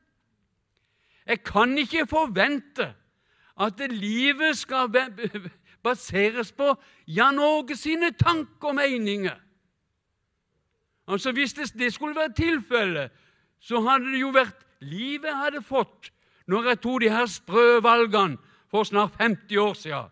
Jeg 1.26 1.42
kan 1.44 1.76
ikke 1.78 2.06
forvente 2.08 2.94
at 3.60 3.80
livet 3.90 4.56
skal 4.56 4.88
baseres 5.84 6.52
på 6.52 6.72
Jan 7.06 7.38
Åge 7.38 7.76
sine 7.76 8.10
tanker 8.16 8.72
og 8.72 8.74
meninger. 8.80 9.36
Altså 11.06 11.32
Hvis 11.32 11.52
det 11.52 11.92
skulle 11.92 12.16
være 12.16 12.32
tilfellet, 12.32 13.12
så 13.60 13.80
hadde 13.80 14.12
det 14.12 14.20
jo 14.20 14.32
vært 14.32 14.64
livet 14.80 15.28
jeg 15.28 15.36
hadde 15.36 15.62
fått 15.62 16.10
når 16.46 16.68
jeg 16.68 16.80
tok 16.80 17.00
de 17.00 17.12
her 17.12 17.26
sprø 17.26 17.80
valgene 17.84 18.36
for 18.74 18.82
snart 18.82 19.14
50 19.20 19.56
år 19.56 19.72
siden. 19.78 20.10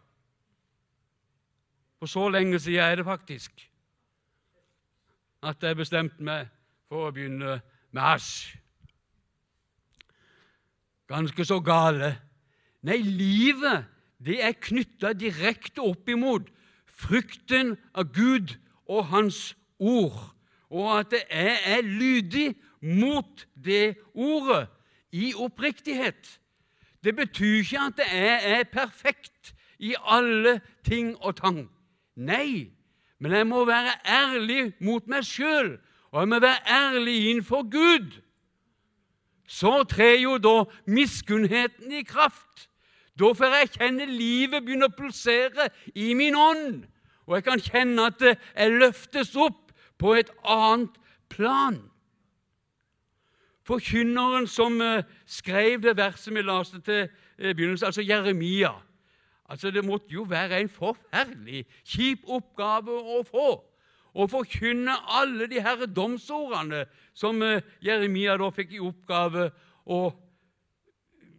For 1.99 2.07
så 2.07 2.29
lenge 2.29 2.61
siden 2.61 2.81
er 2.81 2.95
det 2.95 3.05
faktisk 3.05 3.69
at 5.43 5.63
jeg 5.63 5.77
bestemte 5.77 6.23
meg 6.23 6.47
for 6.87 7.09
å 7.09 7.15
begynne 7.15 7.57
med 7.91 8.03
hasj. 8.03 8.53
Ganske 11.11 11.45
så 11.45 11.59
gale. 11.59 12.13
Nei, 12.87 13.01
livet 13.03 13.89
det 14.23 14.37
er 14.47 14.55
knytta 14.55 15.11
direkte 15.19 15.83
opp 15.83 16.07
imot 16.15 16.47
frykten 16.87 17.75
av 17.99 18.13
Gud 18.15 18.55
og 18.87 19.11
Hans 19.11 19.41
ord 19.83 20.21
og 20.71 20.87
at 21.01 21.19
jeg 21.19 21.59
er 21.67 21.83
lydig 21.83 22.47
mot 22.95 23.43
det 23.59 23.99
ordet 24.15 24.69
i 25.11 25.33
oppriktighet. 25.35 26.39
Det 27.05 27.17
betyr 27.17 27.59
ikke 27.63 27.81
at 27.89 28.03
jeg 28.13 28.41
er 28.59 28.65
perfekt 28.71 29.55
i 29.79 29.95
alle 30.07 30.61
ting 30.87 31.17
og 31.19 31.37
tang. 31.37 31.65
Nei, 32.17 32.71
men 33.19 33.33
jeg 33.33 33.47
må 33.47 33.65
være 33.65 33.97
ærlig 34.07 34.73
mot 34.81 35.07
meg 35.11 35.27
sjøl, 35.27 35.77
og 36.13 36.21
jeg 36.21 36.29
må 36.29 36.39
være 36.43 36.63
ærlig 36.71 37.17
innenfor 37.31 37.63
Gud. 37.71 38.21
Så 39.47 39.83
trer 39.91 40.21
jo 40.23 40.39
da 40.39 40.63
miskunnheten 40.87 41.93
i 41.93 42.03
kraft. 42.07 42.69
Da 43.19 43.33
får 43.37 43.57
jeg 43.59 43.73
kjenne 43.77 44.07
livet 44.09 44.63
begynne 44.65 44.89
å 44.89 44.97
pulsere 44.97 45.69
i 45.95 46.15
min 46.17 46.37
ånd, 46.39 46.85
og 47.27 47.37
jeg 47.37 47.45
kan 47.47 47.61
kjenne 47.63 48.07
at 48.09 48.23
jeg 48.25 48.79
løftes 48.79 49.35
opp 49.37 49.75
på 49.99 50.15
et 50.19 50.31
annet 50.43 50.95
plan. 51.31 51.83
Forkynneren 53.65 54.47
som 54.51 54.81
uh, 54.81 55.03
skrev 55.27 55.83
det 55.83 55.97
verset 55.97 56.35
vi 56.35 56.43
leste 56.43 56.81
til 56.83 57.05
uh, 57.07 57.51
begynnelsen, 57.53 57.87
altså 57.87 58.03
Jeremia 58.03 58.73
altså 59.53 59.71
Det 59.71 59.85
måtte 59.85 60.09
jo 60.09 60.23
være 60.23 60.61
en 60.61 60.69
forferdelig 60.69 61.67
kjip 61.85 62.25
oppgave 62.25 62.95
å 62.95 63.19
få. 63.27 63.49
Å 64.15 64.27
forkynne 64.29 64.95
alle 65.13 65.47
de 65.51 65.61
her 65.61 65.85
domsordene 65.87 66.87
som 67.15 67.43
uh, 67.43 67.61
Jeremia 67.85 68.39
da 68.41 68.49
fikk 68.51 68.73
i 68.73 68.81
oppgave 68.81 69.51
å 69.85 70.01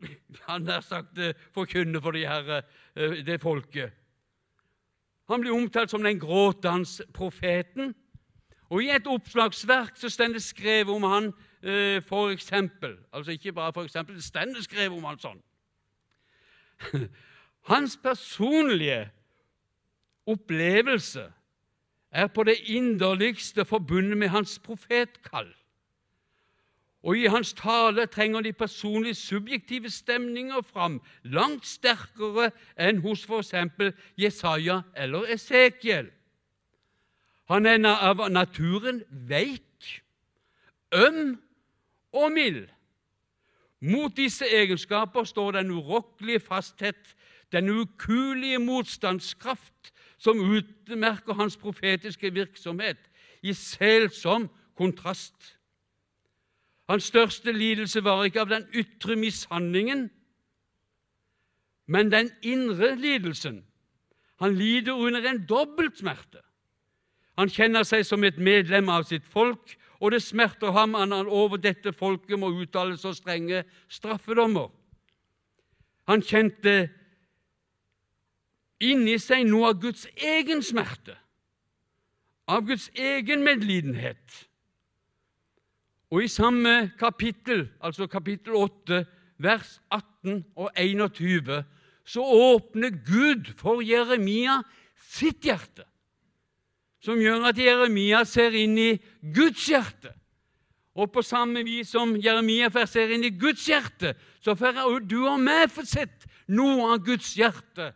han 0.47 0.65
nær 0.67 0.83
sagt 0.83 1.19
forkynne 1.55 2.01
for 2.03 2.11
de 2.11 2.25
her, 2.27 2.65
det 3.23 3.37
folket. 3.41 3.93
Han 5.31 5.41
blir 5.41 5.55
omtalt 5.55 5.91
som 5.91 6.03
den 6.03 6.19
gråtende 6.19 7.05
profeten. 7.15 7.93
Og 8.69 8.83
I 8.83 8.91
et 8.95 9.07
oppslagsverk 9.07 9.97
så 9.99 10.09
står 10.09 10.35
det 10.35 10.43
skrevet 10.43 10.91
om 10.91 11.05
han 11.07 11.29
eh, 11.29 11.52
for 12.03 12.29
eksempel. 12.29 12.97
Altså 13.13 13.31
ikke 13.31 13.53
bare 13.53 13.73
for 13.73 13.83
eksempel, 13.83 14.15
det 14.15 14.23
står 14.23 14.61
skrevet 14.61 14.97
om 14.97 15.03
han 15.07 15.19
sånn. 15.19 15.39
Hans 17.71 17.97
personlige 17.97 19.05
opplevelse 20.25 21.29
er 22.11 22.27
på 22.27 22.43
det 22.43 22.57
inderligste 22.65 23.65
forbundet 23.65 24.17
med 24.17 24.27
hans 24.29 24.59
profetkall. 24.59 25.47
Og 27.03 27.17
i 27.17 27.25
hans 27.25 27.53
tale 27.53 28.05
trenger 28.05 28.41
de 28.41 28.53
personlige, 28.53 29.15
subjektive 29.15 29.89
stemninger 29.89 30.61
fram 30.61 31.01
langt 31.23 31.67
sterkere 31.67 32.51
enn 32.79 33.01
hos 33.03 33.25
f.eks. 33.27 33.55
Jesaja 34.17 34.81
eller 34.95 35.33
Esekiel. 35.33 36.11
Han 37.51 37.65
er 37.65 37.81
av 37.87 38.29
naturen 38.31 39.01
veik, 39.09 40.03
øm 40.95 41.41
og 42.13 42.31
mild. 42.31 42.67
Mot 43.81 44.15
disse 44.17 44.45
egenskaper 44.47 45.23
står 45.23 45.51
den 45.51 45.71
urokkelige 45.71 46.39
fasthet, 46.39 47.15
den 47.51 47.69
ukuelige 47.69 48.59
motstandskraft 48.59 49.93
som 50.17 50.39
utmerker 50.39 51.33
hans 51.33 51.57
profetiske 51.57 52.33
virksomhet, 52.33 52.97
i 53.41 53.53
selsom 53.53 54.47
kontrast. 54.77 55.57
Hans 56.89 57.03
største 57.03 57.51
lidelse 57.51 58.03
var 58.03 58.23
ikke 58.23 58.41
av 58.41 58.49
den 58.51 58.65
ytre 58.73 59.15
mishandlingen, 59.19 60.07
men 61.85 62.11
den 62.11 62.31
indre 62.41 62.95
lidelsen. 62.95 63.65
Han 64.39 64.55
lider 64.55 64.93
under 64.93 65.29
en 65.29 65.45
dobbeltsmerte. 65.45 66.39
Han 67.37 67.49
kjenner 67.49 67.83
seg 67.83 68.05
som 68.05 68.23
et 68.23 68.37
medlem 68.37 68.89
av 68.89 69.07
sitt 69.09 69.25
folk, 69.25 69.75
og 70.03 70.11
det 70.11 70.19
smerter 70.19 70.73
ham 70.75 70.97
at 70.99 71.07
han 71.07 71.29
over 71.31 71.57
dette 71.63 71.93
folket 71.95 72.39
må 72.39 72.49
uttale 72.51 72.97
så 72.99 73.13
strenge 73.15 73.61
straffedommer. 73.87 74.67
Han 76.11 76.23
kjente 76.27 76.73
inni 78.83 79.15
seg 79.23 79.45
noe 79.47 79.69
av 79.71 79.79
Guds 79.79 80.03
egen 80.19 80.59
smerte, 80.65 81.15
av 82.51 82.65
Guds 82.67 82.89
egen 82.99 83.45
medlidenhet. 83.47 84.41
Og 86.11 86.25
i 86.25 86.27
samme 86.27 86.91
kapittel, 86.99 87.69
altså 87.79 88.09
kapittel 88.11 88.59
8, 88.59 89.05
vers 89.39 89.77
18 89.87 90.43
og 90.59 90.67
21, 90.75 91.63
så 92.03 92.27
åpner 92.27 92.91
Gud 93.07 93.53
for 93.55 93.79
Jeremia 93.79 94.59
sitt 94.99 95.47
hjerte 95.47 95.87
som 97.03 97.19
gjør 97.19 97.49
at 97.49 97.59
Jeremia 97.59 98.23
ser 98.27 98.55
inn 98.55 98.77
i 98.79 98.91
Guds 99.35 99.65
hjerte. 99.67 100.13
Og 100.95 101.09
på 101.11 101.23
samme 101.25 101.63
vis 101.65 101.89
som 101.91 102.13
Jeremia 102.21 102.69
ser 102.87 103.11
inn 103.11 103.25
i 103.25 103.33
Guds 103.33 103.65
hjerte, 103.67 104.13
så 104.39 104.55
får 104.55 105.01
du 105.09 105.23
og 105.25 105.39
meg 105.41 105.71
få 105.73 105.83
sett 105.87 106.27
noe 106.47 106.93
av 106.93 107.03
Guds 107.03 107.33
hjerte. 107.35 107.91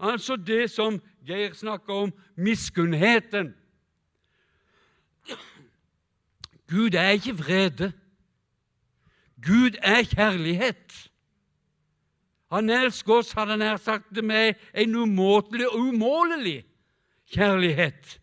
Altså 0.00 0.36
det 0.36 0.70
som 0.72 0.98
Geir 1.24 1.54
snakker 1.54 2.06
om 2.06 2.12
miskunnheten. 2.36 3.54
Gud 6.68 6.96
er 6.98 7.14
ikke 7.16 7.36
vrede. 7.38 7.92
Gud 9.44 9.78
er 9.82 10.02
kjærlighet. 10.02 11.10
Han 12.50 12.70
elsker 12.70 13.20
oss, 13.20 13.32
hadde 13.32 13.56
han 13.56 13.62
nær 13.62 13.80
sagt 13.82 14.20
med 14.22 14.54
en 14.74 14.94
umåtelig 14.94 15.68
og 15.68 15.88
umålelig 15.90 16.64
kjærlighet. 17.34 18.18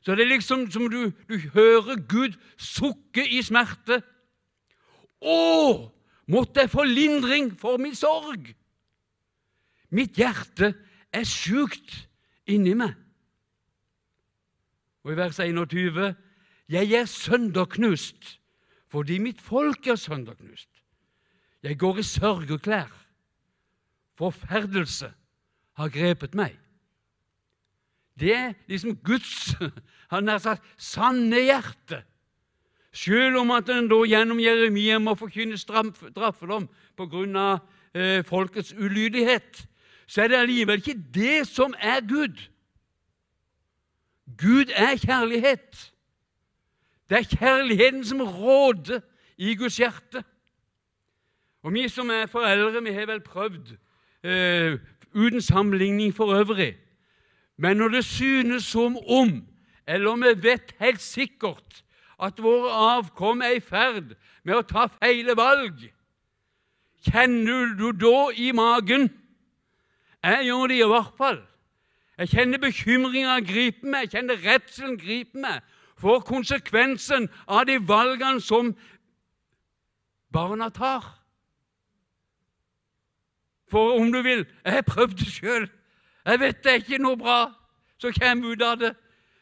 Så 0.00 0.14
det 0.14 0.24
er 0.24 0.32
liksom 0.32 0.70
som 0.70 0.86
du, 0.90 1.10
du 1.28 1.36
hører 1.54 1.98
Gud 2.08 2.36
sukke 2.56 3.24
i 3.26 3.42
smerte. 3.42 4.00
Å, 5.20 5.38
måtte 6.30 6.64
jeg 6.64 6.72
få 6.72 6.86
lindring 6.86 7.50
for 7.58 7.80
min 7.82 7.96
sorg! 7.98 8.52
Mitt 9.90 10.18
hjerte 10.20 10.74
er 11.12 11.24
sjukt 11.26 11.94
inni 12.48 12.74
meg. 12.76 12.92
Og 15.04 15.14
i 15.14 15.16
vers 15.16 15.38
21.: 15.40 16.14
Jeg 16.68 16.92
er 16.92 17.06
sønderknust 17.08 18.34
fordi 18.88 19.18
mitt 19.20 19.40
folk 19.40 19.86
er 19.86 19.96
sønderknust. 20.00 20.68
Jeg 21.62 21.78
går 21.78 21.98
i 21.98 22.02
sørgeklær. 22.02 22.92
Forferdelse 24.16 25.10
har 25.76 25.88
grepet 25.92 26.34
meg. 26.34 26.56
Det 28.20 28.34
er 28.34 28.52
liksom 28.66 28.96
Guds 28.96 29.54
han 30.12 30.28
har 30.28 30.38
sagt 30.38 30.64
sanne 30.76 31.40
hjerte. 31.44 32.02
Selv 32.92 33.36
om 33.42 33.50
at 33.54 33.68
en 33.70 33.88
da 33.90 33.98
gjennom 34.08 34.40
Jeremia 34.40 34.98
må 34.98 35.14
forkynne 35.18 35.58
straffedom 35.60 36.68
pga. 36.96 37.58
Eh, 37.94 38.24
folkets 38.24 38.74
ulydighet, 38.76 39.68
så 40.06 40.22
er 40.22 40.28
det 40.28 40.36
allikevel 40.36 40.82
ikke 40.82 41.02
det 41.14 41.46
som 41.48 41.72
er 41.80 42.02
Gud. 42.08 42.36
Gud 44.38 44.72
er 44.76 44.96
kjærlighet. 44.96 45.92
Det 47.10 47.18
er 47.18 47.36
kjærligheten 47.38 48.04
som 48.04 48.20
råder 48.20 49.00
i 49.38 49.54
Guds 49.56 49.76
hjerte. 49.76 50.22
Og 51.62 51.72
vi 51.74 51.88
som 51.88 52.10
er 52.10 52.26
foreldre, 52.26 52.82
vi 52.82 52.92
har 52.92 53.06
vel 53.06 53.20
prøvd, 53.20 53.72
eh, 54.22 54.78
uten 55.14 55.40
sammenligning 55.40 56.14
for 56.14 56.34
øvrig 56.36 56.76
Men 57.58 57.76
når 57.76 57.88
det 57.88 58.04
synes 58.04 58.64
som 58.64 58.96
om 58.96 59.40
eller 59.88 60.16
vi 60.16 60.42
vet 60.42 60.74
helt 60.78 61.00
sikkert 61.00 61.82
at 62.20 62.42
våre 62.42 62.70
avkom 62.70 63.40
er 63.42 63.56
i 63.56 63.60
ferd 63.64 64.12
med 64.44 64.58
å 64.58 64.66
ta 64.66 64.84
feile 64.98 65.32
valg, 65.38 65.80
kjenner 67.08 67.72
du 67.78 67.88
da 67.96 68.28
i 68.36 68.50
magen? 68.52 69.08
Jeg 70.22 70.44
gjør 70.50 70.66
det 70.68 70.78
i 70.82 70.88
hvert 70.90 71.14
fall. 71.16 71.40
Jeg 72.18 72.32
kjenner 72.34 72.60
bekymringa 72.60 73.38
gripe 73.46 73.86
meg, 73.86 74.08
jeg 74.08 74.18
kjenner 74.18 74.42
redselen 74.44 74.98
gripe 75.00 75.38
meg 75.40 75.64
for 75.98 76.20
konsekvensen 76.26 77.30
av 77.46 77.64
de 77.70 77.78
valgene 77.80 78.42
som 78.44 78.74
barna 80.34 80.68
tar. 80.74 81.06
For 83.70 83.96
om 84.00 84.12
du 84.12 84.22
vil 84.22 84.46
Jeg 84.64 84.72
har 84.72 84.82
prøvd 84.82 85.18
det 85.18 85.32
sjøl. 85.32 85.68
Jeg 86.28 86.40
vet 86.40 86.64
det 86.64 86.72
er 86.72 86.82
ikke 86.82 87.00
noe 87.00 87.16
bra 87.16 87.38
som 87.96 88.12
kommer 88.12 88.52
ut 88.52 88.62
av 88.62 88.76
det. 88.82 88.90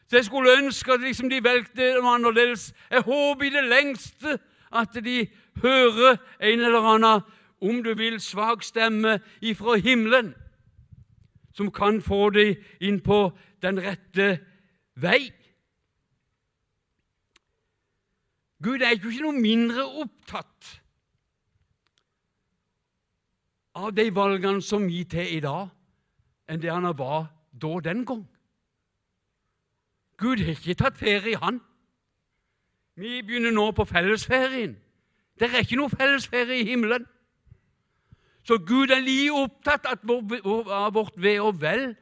Så 0.07 0.21
jeg 0.21 0.25
skulle 0.25 0.55
ønske 0.55 0.93
at 0.93 1.03
liksom 1.03 1.27
de 1.29 1.43
valgte 1.43 1.89
noe 1.97 2.13
annerledes. 2.15 2.69
Jeg 2.91 3.03
håper 3.03 3.43
i 3.43 3.51
det 3.51 3.63
lengste 3.67 4.37
at 4.71 4.95
de 5.03 5.17
hører 5.61 6.15
en 6.39 6.63
eller 6.69 6.87
annen, 6.93 7.25
om 7.61 7.83
du 7.83 7.91
vil, 7.97 8.19
svak 8.21 8.63
stemme 8.63 9.17
ifra 9.41 9.75
himmelen 9.81 10.35
som 11.57 11.71
kan 11.73 11.99
få 12.05 12.29
dem 12.29 12.55
inn 12.79 12.99
på 13.01 13.31
den 13.65 13.81
rette 13.81 14.27
vei. 14.95 15.31
Gud 18.63 18.81
er 18.85 18.93
jo 18.95 19.09
ikke 19.09 19.25
noe 19.25 19.41
mindre 19.41 19.83
opptatt 19.85 20.69
av 23.77 23.89
de 23.97 24.07
valgene 24.13 24.61
som 24.61 24.85
vi 24.89 25.03
tar 25.09 25.27
i 25.33 25.41
dag, 25.41 25.73
enn 26.47 26.61
det 26.61 26.71
han 26.71 26.87
var 26.97 27.27
da 27.61 27.79
den 27.83 28.05
gang. 28.05 28.27
Gud 30.17 30.37
har 30.37 30.55
ikke 30.55 30.73
tatt 30.73 30.97
ferie, 30.97 31.37
han. 31.37 31.61
Vi 32.95 33.21
begynner 33.21 33.51
nå 33.51 33.71
på 33.71 33.85
fellesferien. 33.85 34.77
Det 35.39 35.51
er 35.53 35.61
ikke 35.61 35.77
noe 35.77 35.93
fellesferie 35.93 36.63
i 36.63 36.65
himmelen. 36.65 37.05
Så 38.43 38.57
Gud 38.57 38.89
er 38.89 39.03
like 39.03 39.33
opptatt 39.33 39.85
av 39.85 40.93
vårt 40.93 41.17
ve 41.21 41.35
og 41.41 41.61
vel 41.61 41.95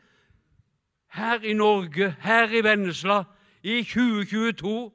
her 1.16 1.42
i 1.44 1.54
Norge, 1.54 2.16
her 2.20 2.52
i 2.52 2.62
Vennesla, 2.64 3.24
i 3.64 3.82
2022, 3.84 4.94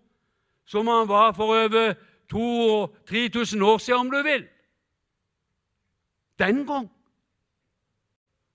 som 0.65 0.89
han 0.89 1.09
var 1.09 1.33
for 1.33 1.45
over 1.45 1.95
2000-3000 2.33 3.65
år 3.65 3.79
siden, 3.79 4.01
om 4.01 4.11
du 4.11 4.23
vil. 4.23 4.47
Den 6.39 6.67
gang. 6.67 6.91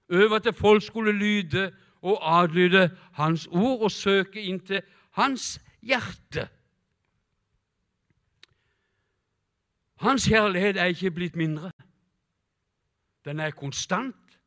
Over 0.10 0.36
at 0.36 0.56
folk 0.56 0.84
skulle 0.84 1.12
lyde 1.12 1.72
og 2.02 2.42
adlyde 2.42 2.98
Hans 3.14 3.48
ord 3.48 3.82
og 3.82 3.92
søke 3.92 4.42
inn 4.42 4.60
til 4.60 4.82
Hans 5.12 5.62
hjerte. 5.82 6.50
Hans 9.96 10.28
kjærlighet 10.28 10.78
er 10.78 10.86
ikke 10.86 11.12
blitt 11.12 11.36
mindre. 11.36 11.72
Den 13.26 13.40
er 13.40 13.52
konstant 13.52 14.38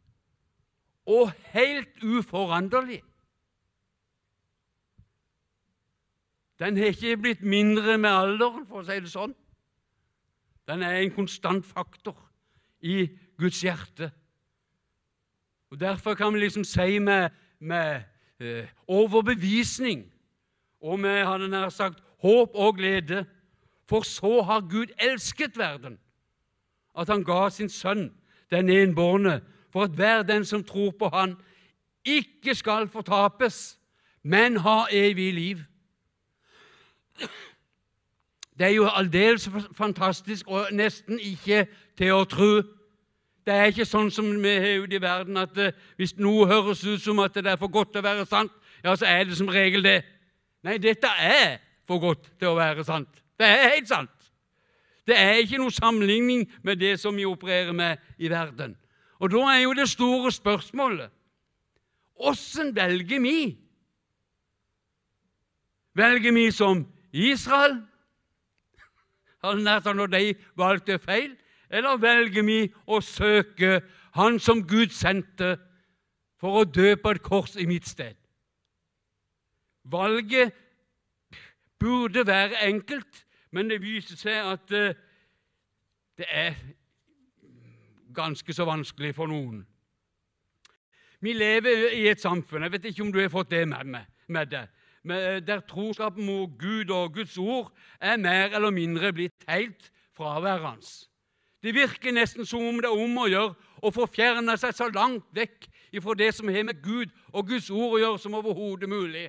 og 1.07 1.33
helt 1.33 2.05
uforanderlig. 2.05 3.03
Den 6.59 6.77
har 6.77 6.85
ikke 6.85 7.17
blitt 7.17 7.43
mindre 7.43 7.99
med 7.99 8.11
alderen, 8.11 8.67
for 8.67 8.83
å 8.83 8.87
si 8.87 8.99
det 9.01 9.11
sånn. 9.11 9.35
Den 10.69 10.83
er 10.83 10.99
en 10.99 11.15
konstant 11.15 11.67
faktor 11.67 12.19
i 12.83 13.07
Guds 13.39 13.63
hjerte. 13.63 14.11
Og 15.71 15.81
Derfor 15.81 16.15
kan 16.15 16.35
vi 16.35 16.39
liksom 16.39 16.65
si 16.65 16.99
med, 16.99 17.31
med 17.59 18.01
eh, 18.41 18.69
overbevisning 18.87 20.13
og 20.81 21.01
med 21.01 21.25
hadde 21.27 21.49
nær 21.49 21.69
sagt, 21.69 22.03
håp 22.23 22.51
og 22.55 22.77
glede 22.77 23.27
For 23.89 24.03
så 24.03 24.43
har 24.43 24.61
Gud 24.61 24.87
elsket 24.99 25.59
verden, 25.59 25.99
at 26.99 27.09
han 27.09 27.25
ga 27.25 27.49
sin 27.51 27.69
sønn 27.69 28.11
den 28.51 28.69
enbårne, 28.69 29.41
for 29.73 29.83
at 29.83 29.91
hver 29.91 30.23
den 30.23 30.45
som 30.45 30.65
tror 30.65 30.91
på 30.91 31.09
Han, 31.09 31.37
ikke 32.05 32.55
skal 32.55 32.89
fortapes, 32.89 33.79
men 34.23 34.57
ha 34.57 34.85
evig 34.93 35.35
liv. 35.35 35.59
Det 38.59 38.67
er 38.67 38.75
jo 38.75 38.89
aldeles 38.89 39.51
fantastisk 39.77 40.49
og 40.49 40.67
nesten 40.73 41.21
ikke 41.21 41.67
til 41.97 42.13
å 42.13 42.25
tro. 42.25 42.63
Det 43.49 43.55
er 43.57 43.71
ikke 43.71 43.87
sånn 43.89 44.11
som 44.13 44.27
vi 44.43 44.51
har 44.61 44.83
ute 44.83 44.99
i 44.99 45.01
verden, 45.01 45.39
at 45.41 45.57
eh, 45.57 45.77
hvis 45.97 46.13
noe 46.21 46.45
høres 46.51 46.83
ut 46.85 47.01
som 47.01 47.23
at 47.25 47.33
det 47.33 47.49
er 47.49 47.57
for 47.57 47.73
godt 47.73 47.95
til 47.95 48.03
å 48.03 48.05
være 48.05 48.27
sant, 48.29 48.53
ja, 48.85 48.93
så 48.93 49.09
er 49.09 49.25
det 49.25 49.39
som 49.39 49.49
regel 49.49 49.81
det. 49.87 50.03
Nei, 50.69 50.75
dette 50.83 51.09
er 51.17 51.57
for 51.89 52.03
godt 52.03 52.29
til 52.37 52.51
å 52.51 52.59
være 52.59 52.85
sant. 52.85 53.09
Det 53.41 53.49
er 53.49 53.73
helt 53.73 53.89
sant. 53.89 54.13
Det 55.09 55.17
er 55.17 55.41
ikke 55.41 55.63
noe 55.63 55.73
sammenligning 55.73 56.45
med 56.61 56.83
det 56.83 56.99
som 57.01 57.17
vi 57.17 57.25
opererer 57.25 57.73
med 57.73 58.21
i 58.21 58.29
verden. 58.29 58.77
Og 59.17 59.33
da 59.33 59.47
er 59.55 59.63
jo 59.63 59.73
det 59.81 59.89
store 59.89 60.35
spørsmålet 60.35 61.09
åssen 62.19 62.75
velger 62.77 63.23
vi? 63.23 63.39
Velger 65.97 66.35
vi 66.35 66.51
som 66.53 66.85
Israel, 67.15 67.79
når 69.41 70.11
de 70.13 70.35
valgte 70.59 70.99
feil, 70.99 71.33
eller 71.71 72.01
velger 72.01 72.45
vi 72.47 72.61
å 72.87 73.01
søke 73.05 73.81
Han 74.19 74.39
som 74.41 74.63
Gud 74.67 74.91
sendte 74.91 75.59
for 76.41 76.63
å 76.63 76.65
dø 76.65 76.95
på 76.97 77.13
et 77.13 77.23
kors 77.23 77.57
i 77.57 77.67
mitt 77.69 77.87
sted? 77.87 78.17
Valget 79.85 80.55
burde 81.79 82.27
være 82.27 82.65
enkelt, 82.67 83.27
men 83.51 83.71
det 83.71 83.83
viser 83.83 84.17
seg 84.19 84.49
at 84.53 84.73
uh, 84.75 84.97
det 86.19 86.27
er 86.29 86.57
ganske 88.15 88.53
så 88.53 88.67
vanskelig 88.67 89.15
for 89.15 89.31
noen. 89.31 89.63
Vi 91.21 91.33
lever 91.35 91.93
i 91.99 92.05
et 92.09 92.21
samfunn 92.23 92.63
Jeg 92.63 92.73
vet 92.73 92.85
ikke 92.91 93.03
om 93.03 93.13
du 93.13 93.21
har 93.21 93.31
fått 93.33 93.51
det 93.51 93.65
med, 93.69 93.87
med, 93.87 94.05
med 94.29 94.51
det, 94.53 94.65
eh, 95.11 95.39
der 95.43 95.65
troskapen 95.67 96.27
mot 96.27 96.59
Gud 96.59 96.91
og 96.95 97.15
Guds 97.15 97.39
ord 97.39 97.73
er 98.01 98.17
mer 98.17 98.55
eller 98.55 98.71
mindre 98.71 99.13
blitt 99.13 99.47
helt 99.49 99.91
fraværende. 100.15 100.87
Det 101.63 101.75
virker 101.75 102.15
nesten 102.15 102.47
som 102.47 102.63
om 102.63 102.79
det 102.79 102.87
er 102.87 103.03
om 103.05 103.19
å 103.19 103.27
gjøre 103.27 103.55
å 103.83 103.91
forfjerne 103.95 104.55
seg 104.61 104.77
så 104.77 104.89
langt 104.95 105.27
vekk 105.35 105.67
ifra 105.95 106.15
det 106.19 106.31
som 106.37 106.51
har 106.53 106.67
med 106.67 106.83
Gud 106.83 107.11
og 107.33 107.49
Guds 107.49 107.71
ord 107.71 107.97
å 107.97 108.01
gjøre, 108.03 108.21
som 108.23 108.37
overhodet 108.39 108.91
mulig. 108.91 109.29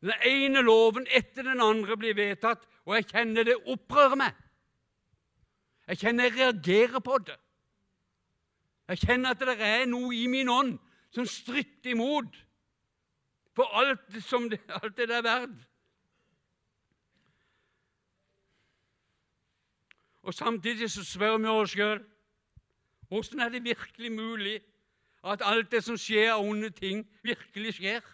Den 0.00 0.26
ene 0.26 0.62
loven 0.64 1.06
etter 1.12 1.44
den 1.44 1.60
andre 1.60 1.96
blir 2.00 2.16
vedtatt, 2.16 2.64
og 2.88 2.96
jeg 2.96 3.08
kjenner 3.12 3.46
det 3.46 3.56
opprører 3.68 4.18
meg. 4.20 4.36
Jeg 5.90 6.02
kjenner 6.04 6.28
jeg 6.28 6.38
reagerer 6.38 7.02
på 7.04 7.18
det. 7.26 7.36
Jeg 8.90 9.02
kjenner 9.04 9.34
at 9.34 9.42
det 9.42 9.56
er 9.62 9.84
noe 9.90 10.12
i 10.16 10.26
min 10.30 10.48
ånd 10.50 10.76
som 11.14 11.26
stritter 11.26 11.92
imot 11.94 12.36
for 13.56 13.70
alt, 13.76 14.02
som 14.24 14.48
det, 14.50 14.60
alt 14.80 14.96
det 14.96 15.10
er 15.10 15.24
verdt. 15.26 15.69
Og 20.22 20.34
Samtidig 20.34 20.90
så 20.90 21.04
spør 21.04 21.38
vi 21.38 21.46
oss 21.46 21.74
sjøl 21.74 22.02
hvordan 23.10 23.40
er 23.40 23.48
det 23.48 23.64
virkelig 23.64 24.12
mulig 24.12 24.60
at 25.24 25.42
alt 25.44 25.72
det 25.72 25.82
som 25.84 25.96
skjer 25.98 26.32
av 26.32 26.44
onde 26.46 26.70
ting, 26.70 27.02
virkelig 27.22 27.74
skjer? 27.74 28.04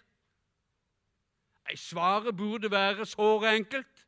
Nei, 1.66 1.76
Svaret 1.76 2.36
burde 2.36 2.70
være 2.70 3.04
såre 3.06 3.52
enkelt. 3.56 4.06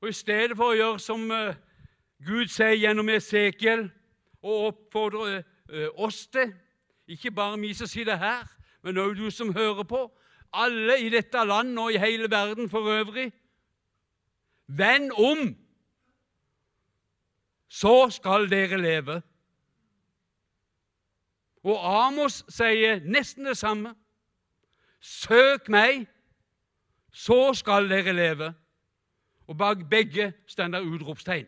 Og 0.00 0.08
I 0.08 0.12
stedet 0.12 0.56
for 0.56 0.74
å 0.74 0.76
gjøre 0.76 1.00
som 1.00 1.24
uh, 1.32 1.56
Gud 2.26 2.52
sier 2.52 2.76
gjennom 2.76 3.08
Esekiel, 3.08 3.88
og 4.42 4.68
oppfordre 4.68 5.40
uh, 5.40 5.88
oss 5.96 6.26
til, 6.28 6.52
ikke 7.08 7.32
bare 7.32 7.58
vi 7.58 7.72
som 7.74 7.88
sitter 7.88 8.20
her, 8.20 8.44
men 8.84 9.00
også 9.00 9.22
du 9.22 9.30
som 9.30 9.56
hører 9.56 9.88
på, 9.88 10.04
alle 10.52 11.00
i 11.00 11.08
dette 11.08 11.44
landet 11.44 11.80
og 11.80 11.92
i 11.96 11.98
hele 12.04 12.30
verden 12.30 12.68
for 12.70 12.92
øvrig 12.92 13.32
Vend 14.68 15.12
om, 15.12 15.56
så 17.68 18.10
skal 18.10 18.50
dere 18.50 18.80
leve. 18.80 19.22
Og 21.64 22.06
Amos 22.06 22.44
sier 22.52 23.00
nesten 23.04 23.48
det 23.48 23.56
samme. 23.58 23.94
Søk 25.00 25.68
meg, 25.68 26.06
så 27.12 27.54
skal 27.54 27.88
dere 27.90 28.12
leve. 28.12 28.52
Og 29.48 29.56
bak 29.58 29.88
begge 29.90 30.32
står 30.46 30.68
det 30.74 30.84
utropstegn. 30.84 31.46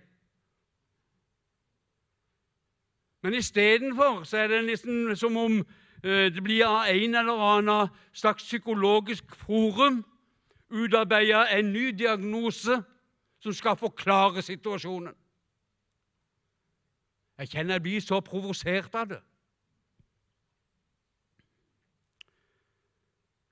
Men 3.23 3.35
istedenfor 3.35 4.37
er 4.37 4.49
det 4.49 4.65
nesten 4.65 5.17
som 5.17 5.37
om 5.37 5.59
eh, 6.05 6.33
det 6.33 6.41
blir 6.43 6.65
av 6.65 6.89
en 6.89 7.15
eller 7.15 7.43
annen 7.57 7.91
slags 8.13 8.45
psykologisk 8.45 9.37
forum 9.45 10.01
utarbeida 10.71 11.45
en 11.59 11.73
ny 11.73 11.91
diagnose 11.91 12.81
som 13.40 13.53
skal 13.53 13.76
forklare 13.76 14.42
situasjonen. 14.42 15.14
Jeg 17.40 17.48
kjenner 17.48 17.79
jeg 17.79 17.83
blir 17.83 18.00
så 18.05 18.20
provosert 18.20 18.94
av 18.94 19.09
det. 19.14 19.20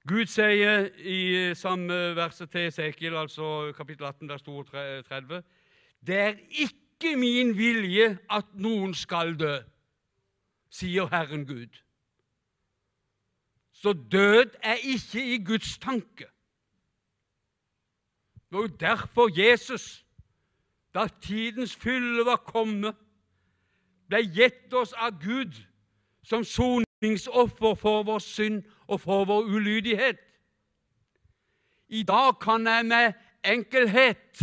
Gud 0.08 0.28
sier 0.32 0.86
i 1.04 1.54
samme 1.56 1.96
verset 2.16 2.50
til 2.50 2.68
Esekiel, 2.68 3.16
altså 3.16 3.72
kapittel 3.76 4.06
18, 4.06 4.28
vers 4.28 4.42
32, 4.42 5.42
det 6.06 6.16
er 6.16 6.38
ikke 6.48 7.16
min 7.16 7.52
vilje 7.58 8.14
at 8.30 8.48
noen 8.54 8.94
skal 8.96 9.34
dø, 9.40 9.58
sier 10.72 11.08
Herren 11.12 11.44
Gud. 11.48 11.76
Så 13.72 13.92
død 13.92 14.56
er 14.62 14.80
ikke 14.84 15.24
i 15.34 15.44
Guds 15.44 15.78
tanke. 15.78 16.28
Det 18.50 18.56
var 18.56 18.60
jo 18.62 18.76
derfor 18.80 19.48
Jesus, 19.48 20.04
da 20.94 21.06
tidens 21.20 21.76
fylle 21.76 22.24
var 22.24 22.36
kommet, 22.36 22.96
ble 24.08 24.22
gitt 24.24 24.72
oss 24.72 24.94
av 24.96 25.18
Gud 25.20 25.52
som 26.24 26.44
soningsoffer 26.44 27.74
for 27.76 28.06
vår 28.08 28.22
synd 28.24 28.62
og 28.86 29.00
for 29.00 29.28
vår 29.28 29.44
ulydighet. 29.52 30.16
I 31.88 32.02
dag 32.08 32.38
kan 32.40 32.66
jeg 32.66 32.86
med 32.86 33.12
enkelhet 33.44 34.40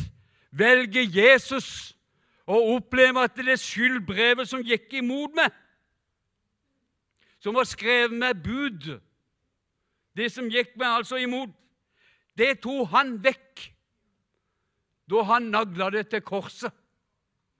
velge 0.51 1.01
Jesus 1.09 1.95
og 2.45 2.75
oppleve 2.77 3.23
at 3.25 3.37
det 3.37 3.59
skyldbrevet 3.59 4.49
som 4.49 4.61
gikk 4.61 4.93
imot 5.01 5.33
meg, 5.33 5.49
som 7.41 7.57
var 7.57 7.65
skrevet 7.65 8.13
med 8.13 8.43
bud, 8.43 8.99
det 10.17 10.29
som 10.31 10.49
gikk 10.49 10.77
meg 10.77 11.01
altså 11.01 11.17
imot, 11.21 11.49
det 12.37 12.59
tok 12.61 12.89
han 12.93 13.17
vekk 13.23 13.71
da 15.09 15.21
han 15.23 15.51
nagla 15.53 15.89
det 15.89 16.07
til 16.09 16.21
korset. 16.21 16.71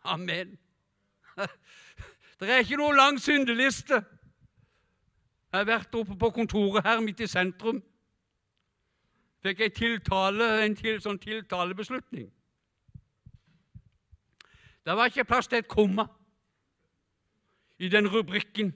Amen. 0.04 0.58
Det 2.40 2.50
er 2.52 2.58
ikke 2.58 2.78
noe 2.78 2.96
lang 2.96 3.16
syndeliste. 3.22 3.96
Jeg 5.52 5.60
har 5.60 5.68
vært 5.70 5.96
oppe 5.96 6.18
på 6.20 6.30
kontoret 6.36 6.84
her 6.84 7.00
midt 7.00 7.22
i 7.24 7.28
sentrum. 7.32 7.80
Fikk 9.46 9.60
jeg 9.60 9.74
tiltale, 9.78 10.50
en 10.66 10.76
til, 10.76 10.98
sånn 11.02 11.20
tiltalebeslutning. 11.22 12.28
Det 14.86 14.98
var 14.98 15.08
ikke 15.08 15.24
plass 15.30 15.48
til 15.48 15.62
et 15.64 15.70
komma 15.72 16.08
i 17.80 17.88
den 17.90 18.10
rubrikken 18.12 18.74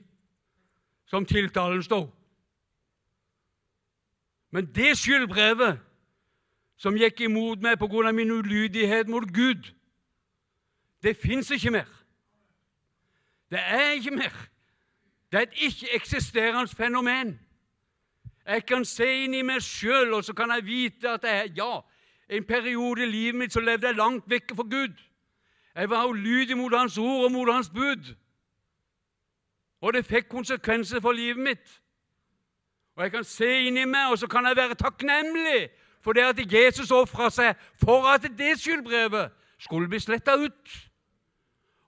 som 1.10 1.26
tiltalen 1.26 1.84
står. 1.84 2.08
Men 4.56 4.72
det 4.76 4.96
skyldbrevet 4.98 5.84
som 6.80 6.96
gikk 6.96 7.26
imot 7.28 7.60
meg 7.62 7.80
pga. 7.80 8.12
min 8.12 8.32
ulydighet 8.32 9.08
mot 9.08 9.34
Gud, 9.34 9.74
det 11.04 11.18
fins 11.18 11.52
ikke 11.52 11.72
mer. 11.72 11.90
Det 13.52 13.60
er 13.60 13.92
ikke 13.92 14.12
mer. 14.12 14.50
Det 15.32 15.38
er 15.38 15.42
et 15.42 15.54
ikke-eksisterende 15.54 16.76
fenomen. 16.76 17.40
Jeg 18.46 18.66
kan 18.66 18.86
se 18.86 19.24
inn 19.24 19.34
i 19.34 19.42
meg 19.42 19.62
sjøl, 19.62 20.14
og 20.14 20.24
så 20.24 20.34
kan 20.34 20.52
jeg 20.52 20.66
vite 20.66 21.10
at 21.10 21.24
jeg, 21.24 21.52
ja, 21.58 21.80
en 22.30 22.44
periode 22.44 23.04
i 23.04 23.06
livet 23.06 23.36
mitt 23.36 23.54
så 23.54 23.60
levde 23.60 23.88
jeg 23.88 23.96
langt 23.96 24.30
vekke 24.30 24.56
fra 24.56 24.64
Gud. 24.64 24.96
Jeg 25.76 25.90
var 25.90 26.06
ulydig 26.06 26.58
mot 26.58 26.74
Hans 26.78 26.98
ord 26.98 27.24
og 27.26 27.32
mot 27.32 27.54
Hans 27.54 27.70
bud. 27.70 28.16
Og 29.82 29.94
det 29.94 30.06
fikk 30.06 30.30
konsekvenser 30.30 31.00
for 31.00 31.12
livet 31.12 31.44
mitt. 31.44 31.82
Og 32.96 33.04
Jeg 33.04 33.12
kan 33.12 33.24
se 33.24 33.60
inn 33.68 33.78
i 33.78 33.86
meg, 33.86 34.12
og 34.12 34.18
så 34.18 34.28
kan 34.28 34.46
jeg 34.46 34.56
være 34.56 34.76
takknemlig 34.76 35.70
for 36.02 36.14
det 36.14 36.24
at 36.24 36.54
Jesus 36.54 36.92
ofra 36.92 37.30
seg 37.30 37.56
for 37.82 38.08
at 38.08 38.26
det 38.38 38.56
skyldbrevet 38.60 39.32
skulle 39.60 39.90
bli 39.90 40.00
sletta 40.00 40.38
ut. 40.40 40.76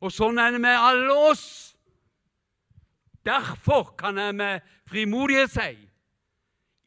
Og 0.02 0.12
sånn 0.12 0.40
er 0.42 0.52
det 0.52 0.62
med 0.62 0.76
alle 0.76 1.14
oss. 1.30 1.46
Derfor 3.26 3.94
kan 3.98 4.18
jeg 4.18 4.36
med 4.36 4.68
frimodighet 4.90 5.54
si 5.54 5.72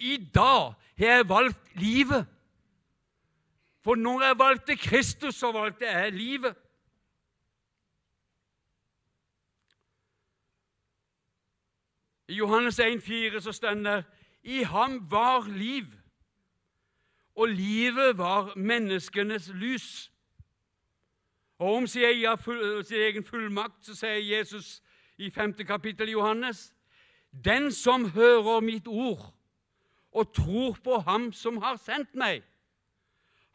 i 0.04 0.16
dag 0.34 0.74
har 0.98 1.06
jeg 1.06 1.28
valgt 1.28 1.76
livet. 1.78 2.26
For 3.84 3.94
når 3.94 4.22
jeg 4.22 4.38
valgte 4.38 4.76
Kristus, 4.76 5.34
så 5.34 5.52
valgte 5.52 5.86
jeg 5.86 6.12
livet. 6.12 6.56
I 12.28 12.34
Johannes 12.34 12.80
1,4 12.80 13.40
så 13.40 13.52
står 13.52 13.74
det 13.74 14.04
i 14.42 14.62
ham 14.62 15.10
var 15.10 15.48
liv, 15.48 15.86
og 17.36 17.48
livet 17.48 18.18
var 18.18 18.52
menneskenes 18.56 19.50
lys. 19.54 20.10
Og 21.58 21.74
om 21.74 21.86
sin 21.86 22.02
egen 22.02 23.24
fullmakt 23.24 23.86
så 23.86 23.94
sier 23.94 24.36
Jesus 24.36 24.82
i 25.18 25.30
5. 25.30 25.54
kapittel 25.66 26.10
Johannes 26.10 26.74
Den 27.44 27.72
som 27.72 28.10
hører 28.10 28.60
mitt 28.60 28.86
ord 28.86 29.34
og 30.12 30.34
tror 30.34 30.76
på 30.84 30.98
Ham 30.98 31.32
som 31.32 31.56
har 31.62 31.76
sendt 31.76 32.14
meg, 32.14 32.42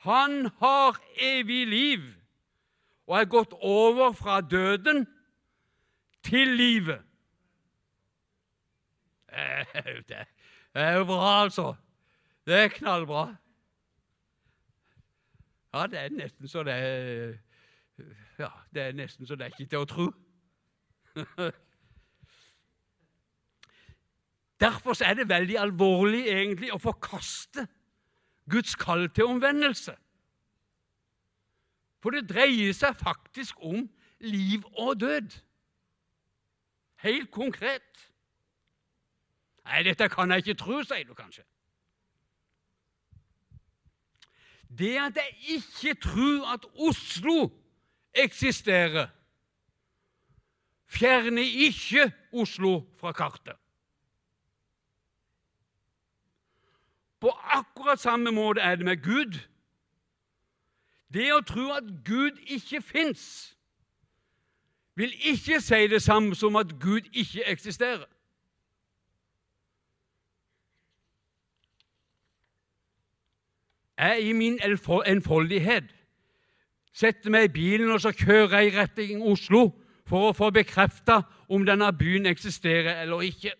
han 0.04 0.50
har 0.60 1.00
evig 1.16 1.68
liv 1.68 2.02
og 3.08 3.20
er 3.20 3.26
gått 3.26 3.54
over 3.54 4.12
fra 4.12 4.42
døden 4.42 5.08
til 6.24 6.48
livet. 6.48 7.02
Det 10.74 10.86
er 10.86 10.98
jo 10.98 11.06
bra, 11.06 11.44
altså. 11.44 11.74
Det 12.46 12.56
er 12.56 12.68
knallbra. 12.68 13.36
Ja, 15.74 15.88
det 15.88 16.00
er 16.00 16.10
nesten 16.10 16.48
så 16.48 16.64
det 16.64 16.74
er 16.74 17.38
Ja, 18.40 18.50
det 18.74 18.82
er 18.82 18.92
nesten 18.94 19.28
så 19.28 19.36
det 19.36 19.42
er 19.46 19.54
ikke 19.54 19.70
til 19.70 19.80
å 19.84 19.86
tro. 19.86 20.06
Derfor 24.60 25.04
er 25.04 25.14
det 25.14 25.30
veldig 25.30 25.58
alvorlig 25.60 26.28
egentlig 26.28 26.74
å 26.74 26.80
forkaste 26.82 27.68
Guds 28.50 28.76
kall 28.76 29.10
til 29.10 29.24
omvendelse. 29.30 29.96
For 32.04 32.16
det 32.16 32.30
dreier 32.32 32.74
seg 32.74 32.96
faktisk 32.96 33.60
om 33.64 33.90
liv 34.20 34.64
og 34.80 35.00
død. 35.00 35.36
Helt 37.04 37.32
konkret. 37.32 38.10
Nei, 39.66 39.84
dette 39.84 40.10
kan 40.10 40.32
jeg 40.32 40.44
ikke 40.44 40.60
tro, 40.60 40.82
sier 40.84 41.06
du 41.08 41.14
kanskje. 41.14 41.44
Det 44.78 44.98
at 44.98 45.16
jeg 45.16 45.36
ikke 45.48 46.02
tror 46.02 46.54
at 46.54 46.66
Oslo 46.76 47.50
eksisterer, 48.14 49.08
fjerner 50.86 51.42
ikke 51.42 52.12
Oslo 52.32 52.82
fra 53.00 53.12
kartet. 53.12 53.56
På 57.20 57.30
akkurat 57.30 58.00
samme 58.00 58.32
måte 58.32 58.62
er 58.62 58.76
det 58.76 58.86
med 58.86 59.04
Gud. 59.04 59.40
Det 61.14 61.34
å 61.34 61.42
tro 61.42 61.72
at 61.74 61.84
Gud 62.06 62.38
ikke 62.48 62.82
fins, 62.82 63.56
vil 64.96 65.14
ikke 65.32 65.62
si 65.62 65.88
det 65.88 66.02
samme 66.04 66.36
som 66.36 66.56
at 66.56 66.78
Gud 66.80 67.10
ikke 67.14 67.44
eksisterer. 67.50 68.06
Jeg 74.00 74.22
i 74.22 74.34
min 74.34 74.60
enfoldighet 75.06 75.96
setter 76.94 77.32
meg 77.32 77.50
i 77.50 77.54
bilen 77.54 77.92
og 77.92 78.02
så 78.02 78.12
kjører 78.16 78.60
jeg 78.60 78.72
i 78.72 78.78
retning 78.78 79.24
Oslo 79.24 79.70
for 80.08 80.30
å 80.30 80.36
få 80.36 80.50
bekrefta 80.56 81.22
om 81.50 81.66
denne 81.68 81.92
byen 81.94 82.26
eksisterer 82.30 83.04
eller 83.04 83.22
ikke. 83.28 83.54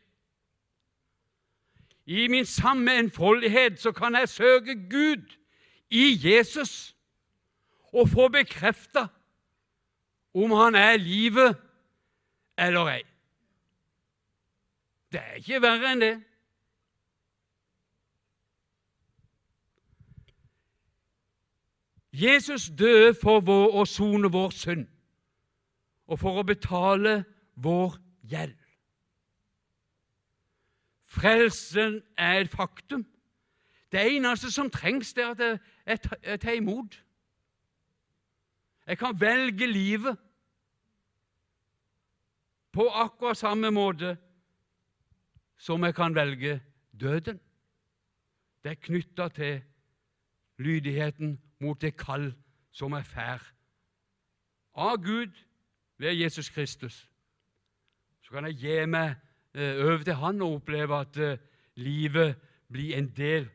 I 2.10 2.28
min 2.28 2.46
samme 2.46 2.96
enfoldighet 2.98 3.78
så 3.82 3.92
kan 3.92 4.16
jeg 4.16 4.30
søke 4.30 4.76
Gud 4.90 5.36
i 5.90 6.16
Jesus 6.18 6.96
og 7.94 8.10
få 8.10 8.28
bekrefta 8.34 9.08
om 10.34 10.52
han 10.52 10.76
er 10.76 10.98
livet 10.98 11.58
eller 12.58 12.90
ei. 12.96 13.04
Det 15.12 15.22
er 15.22 15.38
ikke 15.42 15.62
verre 15.62 15.94
enn 15.94 16.02
det. 16.04 16.16
Jesus 22.22 22.72
døde 22.80 23.14
for 23.22 23.40
vår, 23.40 23.70
å 23.80 23.86
sone 23.86 24.32
vår 24.32 24.52
synd 24.52 24.88
og 26.10 26.20
for 26.20 26.40
å 26.42 26.44
betale 26.44 27.22
vår 27.56 28.00
gjeld. 28.28 28.56
Frelsen 31.10 32.02
er 32.18 32.42
et 32.42 32.52
faktum. 32.52 33.06
Det 33.92 34.02
eneste 34.16 34.52
som 34.52 34.70
trengs, 34.70 35.14
det 35.14 35.24
er 35.26 35.60
at 35.86 36.10
jeg 36.24 36.42
tar 36.42 36.58
imot. 36.58 36.98
Jeg 38.88 38.98
kan 38.98 39.22
velge 39.22 39.68
livet 39.68 40.18
på 42.74 42.90
akkurat 42.90 43.38
samme 43.38 43.72
måte 43.72 44.18
som 45.58 45.84
jeg 45.84 45.96
kan 45.96 46.16
velge 46.16 46.60
døden. 47.00 47.40
Det 48.64 48.72
er 48.72 48.82
knytta 48.82 49.28
til 49.30 49.62
lydigheten 50.58 51.38
mot 51.60 51.82
det 51.82 51.96
kall 51.98 52.32
som 52.72 52.94
er 52.94 53.04
fær 53.04 53.44
av 54.80 54.98
Gud 55.04 55.36
ved 56.00 56.16
Jesus 56.16 56.50
Kristus. 56.50 57.10
Så 58.22 58.32
kan 58.32 58.46
jeg 58.48 58.60
gi 58.62 58.86
meg 58.88 59.16
eh, 59.56 59.80
over 59.84 60.04
til 60.04 60.20
Han 60.22 60.42
og 60.42 60.60
oppleve 60.62 61.00
at 61.00 61.18
eh, 61.18 61.40
livet 61.76 62.38
blir 62.72 62.98
en 62.98 63.10
del 63.16 63.50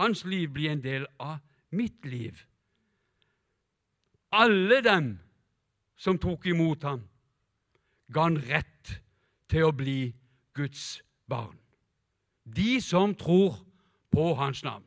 Hans 0.00 0.24
liv 0.24 0.48
blir 0.48 0.70
en 0.72 0.82
del 0.82 1.06
av 1.20 1.38
mitt 1.70 2.06
liv. 2.08 2.38
Alle 4.32 4.80
dem 4.80 5.18
som 5.96 6.18
tok 6.18 6.46
imot 6.48 6.82
ham, 6.88 7.02
ga 8.08 8.24
han 8.24 8.38
rett 8.48 8.94
til 9.52 9.68
å 9.68 9.74
bli 9.76 10.14
Guds 10.56 11.02
barn. 11.28 11.58
De 12.44 12.80
som 12.80 13.12
tror 13.14 13.60
på 14.12 14.32
hans 14.40 14.64
navn. 14.64 14.84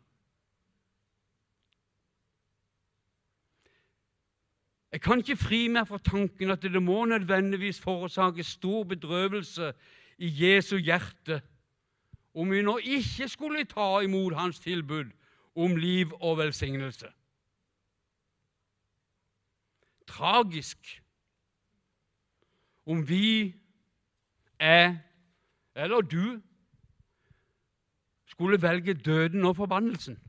Jeg 4.96 5.02
kan 5.02 5.20
ikke 5.20 5.36
fri 5.36 5.58
meg 5.68 5.90
fra 5.90 5.98
tanken 6.00 6.54
at 6.54 6.62
det 6.64 6.80
må 6.80 7.02
nødvendigvis 7.06 7.82
forårsake 7.84 8.44
stor 8.48 8.84
bedrøvelse 8.88 9.74
i 10.18 10.30
Jesu 10.40 10.78
hjerte 10.78 11.42
om 12.34 12.52
vi 12.52 12.62
nå 12.64 12.78
ikke 12.78 13.28
skulle 13.28 13.66
ta 13.68 14.00
imot 14.06 14.38
hans 14.40 14.60
tilbud 14.64 15.10
om 15.56 15.76
liv 15.76 16.14
og 16.22 16.38
velsignelse. 16.38 17.10
Tragisk 20.08 21.04
om 22.86 23.04
vi 23.10 23.56
er, 24.60 24.96
eller 25.76 26.02
du, 26.02 26.40
skulle 28.26 28.62
velge 28.62 28.94
døden 28.94 29.46
og 29.46 29.56
forbannelsen. 29.56 30.20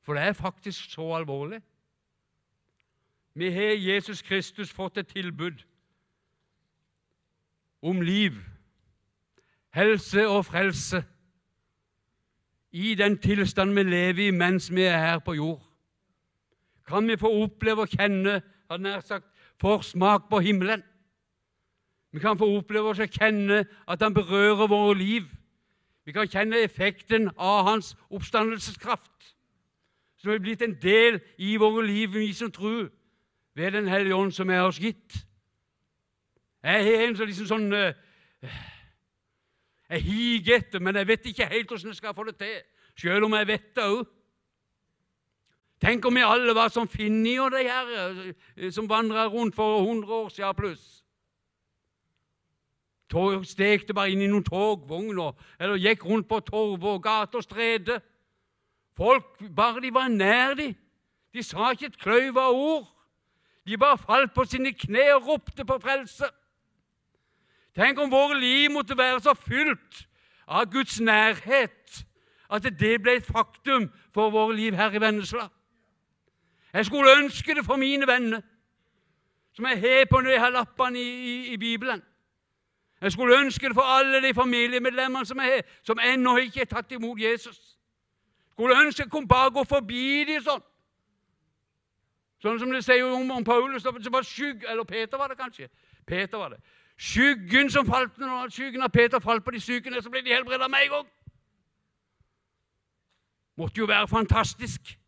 For 0.00 0.14
det 0.14 0.22
er 0.22 0.32
faktisk 0.32 0.90
så 0.90 1.12
alvorlig. 1.12 1.60
Vi 3.34 3.50
har 3.50 3.60
Jesus 3.60 4.22
Kristus 4.22 4.72
fått 4.72 4.98
et 4.98 5.08
tilbud 5.08 5.64
om 7.82 8.00
liv, 8.00 8.32
helse 9.72 10.26
og 10.28 10.44
frelse 10.44 11.04
i 12.72 12.94
den 12.94 13.18
tilstand 13.18 13.74
vi 13.74 13.82
lever 13.82 14.26
i 14.26 14.30
mens 14.30 14.70
vi 14.70 14.82
er 14.82 14.98
her 14.98 15.18
på 15.18 15.32
jord. 15.32 15.62
Kan 16.86 17.08
vi 17.08 17.16
få 17.16 17.32
oppleve 17.42 17.86
og 17.86 17.88
kjenne 17.88 18.42
hadde 18.70 18.82
nær 18.82 19.00
sagt, 19.00 19.26
forsmak 19.60 20.28
på 20.30 20.40
himmelen? 20.40 20.82
Vi 22.12 22.20
kan 22.20 22.38
få 22.38 22.56
oppleve 22.56 22.88
og 22.88 22.96
kjenne 22.96 23.64
at 23.88 24.02
han 24.02 24.14
berører 24.14 24.66
våre 24.66 24.98
liv. 24.98 25.22
Vi 26.04 26.12
kan 26.12 26.28
kjenne 26.28 26.60
effekten 26.60 27.30
av 27.38 27.64
hans 27.64 27.96
oppstandelseskraft, 28.10 29.36
som 30.16 30.30
er 30.30 30.42
blitt 30.42 30.62
en 30.62 30.74
del 30.82 31.20
i 31.38 31.56
våre 31.56 31.86
liv, 31.86 32.12
vi 32.12 32.32
som 32.32 32.52
tror 32.52 32.90
ved 33.54 33.70
Den 33.72 33.88
hellige 33.88 34.14
ånd 34.14 34.32
som 34.32 34.50
er 34.50 34.60
oss 34.60 34.78
gitt. 34.80 35.26
Jeg 36.62 36.84
har 36.84 37.06
en 37.08 37.14
liksom 37.14 37.46
sånn 37.46 37.72
uh, 37.74 37.92
Jeg 39.90 40.02
higer 40.06 40.56
etter, 40.62 40.80
men 40.80 40.96
jeg 40.96 41.08
vet 41.08 41.26
ikke 41.26 41.48
helt 41.50 41.68
hvordan 41.68 41.90
jeg 41.90 41.98
skal 41.98 42.14
få 42.14 42.24
det 42.24 42.36
til, 42.40 42.60
selv 42.96 43.26
om 43.26 43.34
jeg 43.36 43.48
vet 43.50 43.74
det 43.76 43.84
òg. 43.84 44.06
Tenk 45.82 46.06
om 46.06 46.14
vi 46.14 46.22
alle 46.22 46.54
var 46.54 46.70
som 46.70 46.88
Finni 46.88 47.34
og 47.42 47.50
de 47.50 47.64
her 47.66 47.88
eh, 48.30 48.70
som 48.70 48.88
vandra 48.88 49.26
rundt 49.26 49.54
for 49.54 49.82
100 49.82 50.12
år 50.14 50.28
siden 50.30 50.54
pluss. 50.54 51.02
Tog, 53.10 53.42
Stekte 53.44 53.92
bare 53.92 54.14
inn 54.14 54.22
i 54.22 54.28
noen 54.30 54.46
togvogner 54.46 55.34
eller 55.58 55.82
gikk 55.82 56.06
rundt 56.06 56.28
på 56.30 56.38
torv 56.46 56.86
og 56.86 57.02
gater 57.02 57.42
og 57.42 57.44
strede. 57.44 57.98
Folk, 58.96 59.42
bare 59.56 59.82
de 59.82 59.90
var 59.94 60.08
nær 60.08 60.54
de. 60.54 60.70
De 61.34 61.42
sa 61.42 61.72
ikke 61.72 61.90
et 61.90 61.98
kløyv 61.98 62.38
av 62.38 62.54
ord. 62.54 62.86
De 63.66 63.78
bare 63.78 63.98
falt 63.98 64.34
på 64.34 64.44
sine 64.44 64.72
kne 64.72 65.04
og 65.14 65.26
ropte 65.26 65.64
på 65.64 65.78
frelse. 65.78 66.28
Tenk 67.74 67.98
om 67.98 68.10
våre 68.10 68.40
liv 68.40 68.70
måtte 68.70 68.98
være 68.98 69.20
så 69.20 69.34
fylt 69.34 70.06
av 70.48 70.66
Guds 70.72 71.00
nærhet 71.00 72.04
at 72.52 72.66
det 72.80 72.98
ble 73.02 73.16
et 73.16 73.26
faktum 73.26 73.88
for 74.14 74.30
våre 74.30 74.56
liv 74.56 74.74
her 74.76 74.92
i 74.92 75.00
Vennesla. 75.00 75.48
Jeg 76.72 76.86
skulle 76.86 77.16
ønske 77.18 77.54
det 77.54 77.64
for 77.64 77.76
mine 77.76 78.06
venner, 78.06 78.40
som 79.52 79.66
jeg 79.66 79.80
har 79.80 80.04
på 80.10 80.20
de 80.20 80.38
her 80.38 80.50
lappene 80.50 81.00
i, 81.00 81.08
i, 81.08 81.52
i, 81.52 81.56
Bibelen. 81.56 82.02
Jeg 83.00 83.12
skulle 83.12 83.38
ønske 83.38 83.68
det 83.68 83.74
for 83.74 83.82
alle 83.82 84.22
de 84.22 84.34
familiemedlemmene 84.34 85.26
som 85.26 85.40
jeg 85.40 85.52
har, 85.54 85.62
som 85.82 85.98
ennå 85.98 86.36
ikke 86.36 86.60
har 86.60 86.64
tatt 86.64 86.92
imot 86.92 87.20
Jesus. 87.20 87.56
Jeg 87.56 88.52
skulle 88.52 88.80
ønske 88.80 89.02
jeg 89.02 89.10
kunne 89.10 89.28
bare 89.28 89.50
gå 89.50 89.64
forbi 89.64 90.24
dem 90.28 90.44
sånn. 90.44 90.62
Sånn 92.42 92.58
som 92.58 92.72
det 92.74 92.82
sier 92.82 93.06
om, 93.06 93.30
om 93.30 93.44
Paulus, 93.44 93.84
som 93.84 94.12
var 94.12 94.26
skygg, 94.26 94.64
eller 94.68 94.84
Peter 94.84 95.18
var 95.18 95.30
det 95.30 95.38
kanskje. 95.38 95.68
Peter 96.06 96.38
var 96.38 96.56
det. 96.56 96.62
Skyggen 96.98 97.70
som 97.70 97.86
falt 97.86 98.18
når 98.18 98.50
skyggen 98.50 98.82
av 98.82 98.90
Peter 98.90 99.22
falt 99.22 99.44
på 99.44 99.54
de 99.54 99.60
sykene, 99.62 100.02
så 100.02 100.10
ble 100.10 100.24
de 100.26 100.34
helbredet 100.34 100.70
med 100.70 100.86
en 100.86 100.96
gang. 100.96 101.06
Måtte 103.56 103.78
jo 103.78 103.86
være 103.86 104.08
fantastisk. 104.08 104.98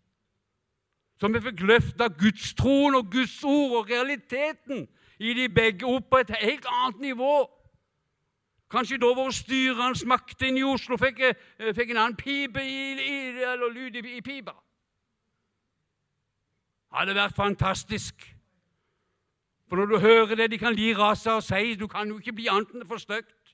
Så 1.20 1.28
vi 1.32 1.40
fikk 1.40 1.62
løfta 1.66 2.08
gudstroen 2.20 2.94
og 2.98 3.10
Guds 3.12 3.36
ord 3.44 3.76
og 3.78 3.90
realiteten 3.90 4.86
i 5.18 5.34
de 5.34 5.48
begge 5.48 5.86
opp 5.86 6.10
på 6.10 6.20
et 6.22 6.30
helt 6.40 6.66
annet 6.70 7.00
nivå. 7.00 7.34
Kanskje 8.70 8.98
da 8.98 9.10
våre 9.14 9.32
styrende 9.32 10.06
makter 10.10 10.48
inn 10.48 10.58
i 10.58 10.66
Oslo 10.66 10.98
fikk, 10.98 11.20
eh, 11.20 11.74
fikk, 11.74 11.90
en 11.90 11.96
annen 12.02 12.16
pipe 12.18 12.62
i, 12.62 12.78
i, 12.92 13.16
eller 13.42 13.70
lyd 13.70 13.96
i, 13.96 14.16
i 14.16 14.20
pipa. 14.20 14.54
Det 16.94 17.00
hadde 17.00 17.14
vært 17.14 17.34
fantastisk. 17.34 18.36
For 19.68 19.76
når 19.76 19.86
du 19.86 19.98
hører 19.98 20.34
det 20.34 20.50
de 20.50 20.58
kan 20.58 20.76
lire 20.78 21.02
av 21.02 21.16
seg 21.18 21.40
og 21.40 21.42
si, 21.42 21.72
du 21.74 21.88
kan 21.90 22.06
jo 22.06 22.20
ikke 22.20 22.36
bli 22.38 22.46
annet 22.46 22.70
enn 22.70 22.86
for 22.86 23.02
stygt. 23.02 23.50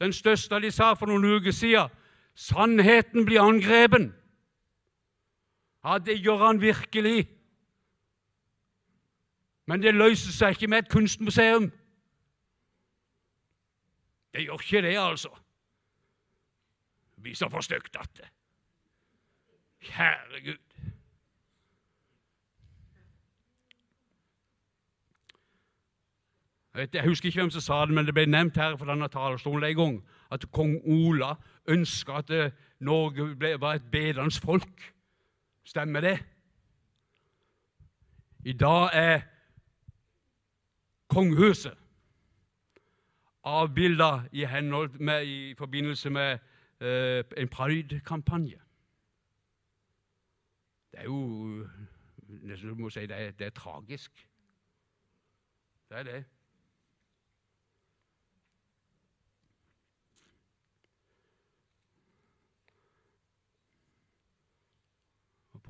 Den 0.00 0.16
største 0.16 0.62
de 0.64 0.70
sa 0.72 0.94
for 0.96 1.12
noen 1.12 1.36
uker 1.36 1.52
siden 1.52 1.92
sannheten 2.32 3.28
blir 3.28 3.44
angrepen. 3.44 4.08
Ja, 5.84 5.98
det 5.98 6.16
gjør 6.24 6.46
han 6.46 6.64
virkelig. 6.64 7.28
Men 9.68 9.84
det 9.84 9.94
løser 10.00 10.32
seg 10.32 10.56
ikke 10.56 10.72
med 10.72 10.86
et 10.86 10.92
kunstmuseum. 10.96 11.68
Det 14.32 14.48
gjør 14.48 14.64
ikke 14.64 14.86
det, 14.88 14.96
altså. 14.96 15.36
Det 17.14 17.28
blir 17.28 17.36
så 17.36 17.52
for 17.52 17.60
stygt 17.60 18.00
at 18.00 18.16
det 18.16 18.32
Kjære 19.80 20.40
Gud. 20.44 20.58
Jeg 26.92 27.04
husker 27.04 27.26
ikke 27.26 27.40
hvem 27.40 27.50
som 27.50 27.60
sa 27.60 27.80
det, 27.86 27.94
men 27.94 28.06
det 28.06 28.14
ble 28.14 28.26
nevnt 28.26 28.56
her 28.56 28.76
fra 28.76 28.92
denne 28.92 29.08
talerstolen 29.08 29.64
en 29.64 29.76
gang 29.76 29.96
at 30.30 30.44
kong 30.52 30.76
Ola 30.86 31.34
ønska 31.68 32.12
at 32.22 32.30
eh, 32.30 32.52
Norge 32.80 33.34
ble, 33.36 33.60
var 33.60 33.74
et 33.74 33.90
bedende 33.92 34.40
folk. 34.40 34.92
Stemmer 35.64 36.00
det? 36.00 36.18
I 38.44 38.52
dag 38.52 38.90
er 38.92 39.20
kongehuset 41.08 41.76
avbilda 43.44 44.22
i, 44.32 44.44
i 45.24 45.54
forbindelse 45.58 46.10
med 46.10 46.38
eh, 46.80 47.24
en 47.36 47.48
pride-kampanje. 47.48 48.60
Er 51.00 51.04
jo 51.08 51.66
nesten 52.28 52.76
må 52.76 52.90
si 52.92 53.06
det 53.08 53.16
er, 53.16 53.30
det 53.32 53.46
er 53.46 53.56
tragisk. 53.56 54.26
Det 55.88 55.98
er 55.98 56.02
det. 56.02 56.24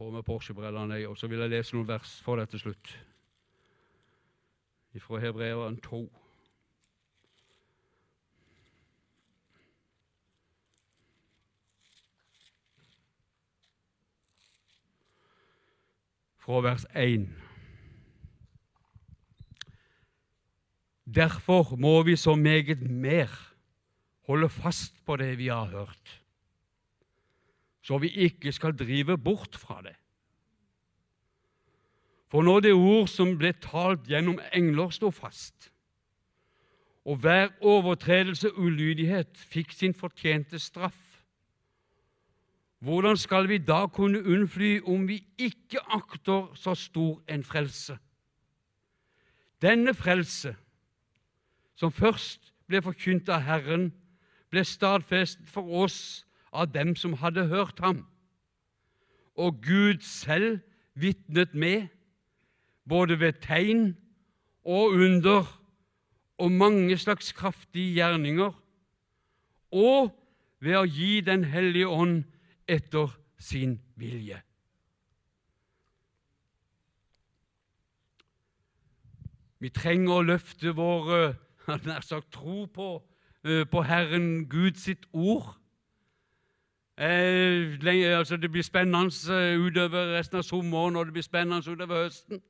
på 0.00 0.10
med 0.10 0.22
Porsche-brillene, 0.22 1.08
og 1.08 1.18
så 1.18 1.26
vil 1.28 1.38
jeg 1.38 1.50
lese 1.52 1.76
noen 1.76 1.88
vers 1.88 2.12
for 2.24 2.40
deg 2.40 2.48
til 2.48 2.62
slutt. 2.62 2.92
Fra 5.04 5.18
Hebreeren 5.20 5.76
2. 5.84 5.98
Fra 16.50 16.64
vers 16.66 16.82
1. 16.98 17.28
Derfor 21.06 21.76
må 21.78 22.02
vi 22.02 22.16
så 22.16 22.34
meget 22.34 22.82
mer 22.90 23.30
holde 24.26 24.48
fast 24.48 24.98
på 25.06 25.16
det 25.16 25.36
vi 25.38 25.46
har 25.46 25.70
hørt 25.70 26.20
så 27.82 27.98
vi 27.98 28.12
ikke 28.26 28.52
skal 28.52 28.76
drive 28.76 29.18
bort 29.18 29.56
fra 29.56 29.80
det. 29.82 29.96
For 32.30 32.42
når 32.42 32.60
det 32.60 32.72
ord 32.72 33.08
som 33.10 33.32
ble 33.38 33.50
talt 33.58 34.06
gjennom 34.06 34.38
engler, 34.54 34.92
sto 34.94 35.10
fast, 35.10 35.72
og 37.04 37.18
hver 37.24 37.48
overtredelse 37.66 38.52
ulydighet 38.54 39.34
fikk 39.34 39.72
sin 39.74 39.96
fortjente 39.96 40.60
straff, 40.62 41.09
hvordan 42.80 43.16
skal 43.16 43.48
vi 43.48 43.58
da 43.58 43.86
kunne 43.86 44.24
unnfly 44.24 44.80
om 44.88 45.08
vi 45.08 45.20
ikke 45.38 45.80
akter 45.92 46.54
så 46.54 46.74
stor 46.74 47.20
en 47.28 47.44
frelse? 47.44 47.98
Denne 49.62 49.94
frelse 49.94 50.56
som 51.76 51.92
først 51.92 52.52
ble 52.68 52.80
forkynt 52.82 53.28
av 53.28 53.44
Herren, 53.44 53.90
ble 54.50 54.64
stadfestet 54.64 55.48
for 55.48 55.68
oss 55.84 56.24
av 56.52 56.72
dem 56.72 56.94
som 56.96 57.14
hadde 57.20 57.46
hørt 57.48 57.78
ham. 57.80 58.02
Og 59.36 59.60
Gud 59.62 60.00
selv 60.04 60.60
vitnet 60.94 61.54
med, 61.54 61.88
både 62.88 63.20
ved 63.20 63.40
tegn 63.44 63.94
og 64.64 64.96
under 64.96 65.46
og 66.40 66.52
mange 66.52 66.96
slags 66.98 67.32
kraftige 67.32 67.94
gjerninger, 68.00 68.52
og 69.70 70.10
ved 70.60 70.76
å 70.76 70.84
gi 70.88 71.20
Den 71.20 71.44
hellige 71.44 71.88
ånd 71.88 72.24
etter 72.70 73.10
sin 73.40 73.78
vilje. 73.98 74.38
Vi 79.60 79.68
trenger 79.76 80.20
å 80.20 80.24
løfte 80.24 80.72
vår 80.76 81.34
nær 81.86 82.00
sagt, 82.00 82.32
tro 82.32 82.64
på, 82.66 82.90
eh, 83.44 83.66
på 83.68 83.82
Herren 83.82 84.48
sitt 84.74 85.06
ord. 85.12 85.56
Eh, 87.00 87.78
altså 88.18 88.36
det 88.36 88.50
blir 88.52 88.62
spennende 88.62 89.10
eh, 89.32 89.58
utover 89.58 90.16
resten 90.16 90.36
av 90.36 90.42
sommeren 90.42 90.96
og 90.96 91.06
det 91.06 91.12
blir 91.12 91.22
spennende 91.22 91.70
utover 91.70 92.04
høsten. 92.04 92.42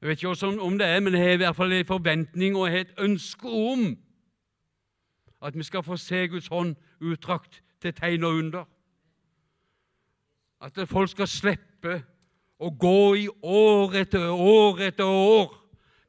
Jeg 0.00 0.08
vet 0.08 0.22
ikke 0.22 0.60
om 0.60 0.78
det 0.78 0.86
er, 0.86 1.00
men 1.00 1.14
jeg 1.14 1.22
har 1.22 1.32
i 1.32 1.36
hvert 1.36 1.56
fall 1.56 1.72
en 1.72 1.84
forventning 1.84 2.56
og 2.56 2.70
et 2.70 2.94
ønske 2.98 3.48
om 3.48 3.98
at 5.42 5.56
vi 5.56 5.62
skal 5.62 5.82
få 5.82 5.96
se 5.96 6.26
Guds 6.28 6.46
hånd 6.46 6.76
uttrakt 7.00 7.62
til 7.82 7.94
tegn 7.94 8.24
og 8.24 8.34
under. 8.34 8.64
At 10.60 10.78
folk 10.88 11.10
skal 11.10 11.28
slippe 11.30 12.00
å 12.58 12.70
gå 12.74 13.14
i 13.14 13.28
år 13.42 13.94
etter 14.00 14.30
år 14.32 14.80
etter 14.88 15.06
år 15.06 15.54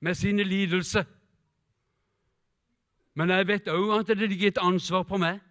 med 0.01 0.17
sine 0.17 0.43
lidelser. 0.43 1.05
Men 3.13 3.29
jeg 3.35 3.47
vet 3.47 3.69
òg 3.69 3.93
at 3.99 4.07
det 4.07 4.29
ligger 4.29 4.47
et 4.47 4.61
ansvar 4.63 5.03
på 5.03 5.19
meg. 5.21 5.41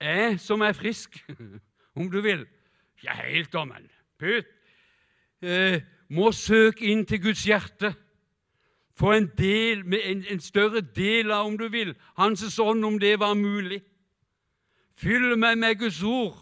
Jeg 0.00 0.38
som 0.42 0.60
er 0.60 0.76
frisk, 0.76 1.16
om 1.98 2.10
du 2.10 2.20
vil, 2.20 2.44
ikke 2.98 3.16
helt 3.24 3.50
gammel, 3.50 3.86
pytt, 4.20 4.50
eh, 5.42 5.80
må 6.08 6.32
søke 6.32 6.84
inn 6.86 7.06
til 7.06 7.22
Guds 7.22 7.44
hjerte. 7.46 7.94
Få 8.94 9.14
en, 9.16 9.30
del, 9.38 9.82
en 10.30 10.40
større 10.40 10.80
del 10.94 11.32
av, 11.32 11.48
om 11.48 11.56
du 11.58 11.66
vil, 11.72 11.94
Hans 12.18 12.44
ånd, 12.58 12.84
om 12.84 12.98
det 13.00 13.16
var 13.18 13.34
mulig. 13.34 13.80
Fyll 14.96 15.34
meg 15.38 15.58
med 15.58 15.78
Guds 15.78 16.02
ord, 16.02 16.36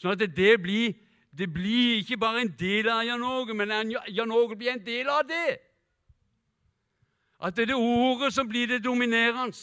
sånn 0.00 0.16
at 0.16 0.24
det 0.36 0.56
blir, 0.62 0.96
det 1.30 1.46
blir 1.52 2.00
ikke 2.00 2.18
bare 2.18 2.42
en 2.42 2.52
del 2.58 2.88
av 2.90 3.04
Jan 3.06 3.22
Åge, 3.22 3.54
men 3.54 3.94
Jan 4.10 4.34
Åge 4.34 4.58
blir 4.58 4.74
en 4.74 4.84
del 4.84 5.08
av 5.08 5.22
det. 5.28 5.56
At 7.40 7.56
det 7.56 7.66
er 7.66 7.74
det 7.74 7.78
ordet 7.78 8.32
som 8.34 8.48
blir 8.48 8.66
det 8.70 8.84
dominerende. 8.84 9.56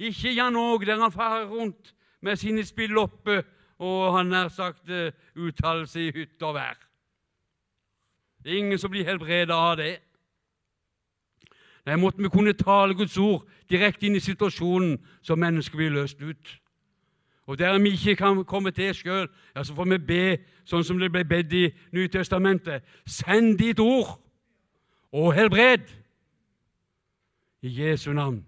Ikke 0.00 0.32
Jan 0.32 0.56
Åge 0.56 0.86
der 0.86 1.00
han 1.00 1.12
farer 1.12 1.48
rundt 1.48 1.94
med 2.20 2.36
sine 2.36 2.64
spilloppe 2.64 3.42
og 3.80 4.12
han 4.16 4.28
nær 4.28 4.48
sagt 4.52 4.90
eh, 4.92 5.12
uttalelse 5.36 6.00
i 6.00 6.12
hytte 6.12 6.44
og 6.44 6.54
vær. 6.54 6.76
Det 8.44 8.52
er 8.52 8.58
ingen 8.58 8.78
som 8.78 8.92
blir 8.92 9.08
helbredet 9.08 9.56
av 9.56 9.76
det. 9.80 9.94
Nei, 11.88 11.96
måtte 11.96 12.20
vi 12.20 12.28
kunne 12.28 12.52
tale 12.52 12.94
Guds 12.94 13.16
ord 13.18 13.46
direkte 13.72 14.06
inn 14.06 14.18
i 14.18 14.20
situasjonen, 14.20 14.98
så 15.24 15.36
mennesker 15.36 15.80
blir 15.80 15.94
løst 15.96 16.20
ut. 16.20 16.52
Og 17.50 17.58
Der 17.58 17.78
vi 17.78 17.88
ikke 17.88 18.16
kan 18.16 18.44
komme 18.44 18.70
til 18.70 18.94
sjøl, 18.94 19.28
ja, 19.56 19.64
så 19.64 19.74
får 19.74 19.84
vi 19.84 19.96
be 19.98 20.24
sånn 20.70 20.84
som 20.86 21.00
det 21.02 21.08
ble 21.10 21.24
bedt 21.26 21.50
i 21.58 21.64
Nytestamentet. 21.90 22.84
Send 23.10 23.56
ditt 23.58 23.80
ord 23.82 24.12
og 25.10 25.32
helbred! 25.34 25.88
I 27.66 27.72
Jesu 27.74 28.12
navn 28.14 28.44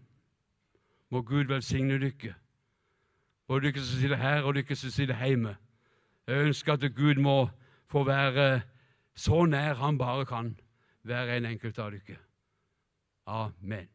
må 1.10 1.24
Gud 1.26 1.50
velsigne 1.50 1.98
dere, 1.98 2.36
både 3.50 3.72
dere 3.72 3.82
som 3.82 3.98
sitter 4.04 4.22
her, 4.22 4.46
og 4.46 4.54
dere 4.54 4.76
som 4.78 4.94
sitter 4.94 5.18
hjemme. 5.18 5.56
Jeg 6.30 6.46
ønsker 6.46 6.78
at 6.78 6.86
Gud 6.94 7.18
må 7.18 7.48
få 7.90 8.04
være 8.06 8.60
så 9.18 9.42
nær 9.50 9.82
han 9.82 9.98
bare 9.98 10.28
kan, 10.30 10.54
hver 11.02 11.34
en 11.40 11.50
enkelt 11.50 11.82
av 11.82 11.90
dere. 11.90 12.20
Amen. 13.26 13.90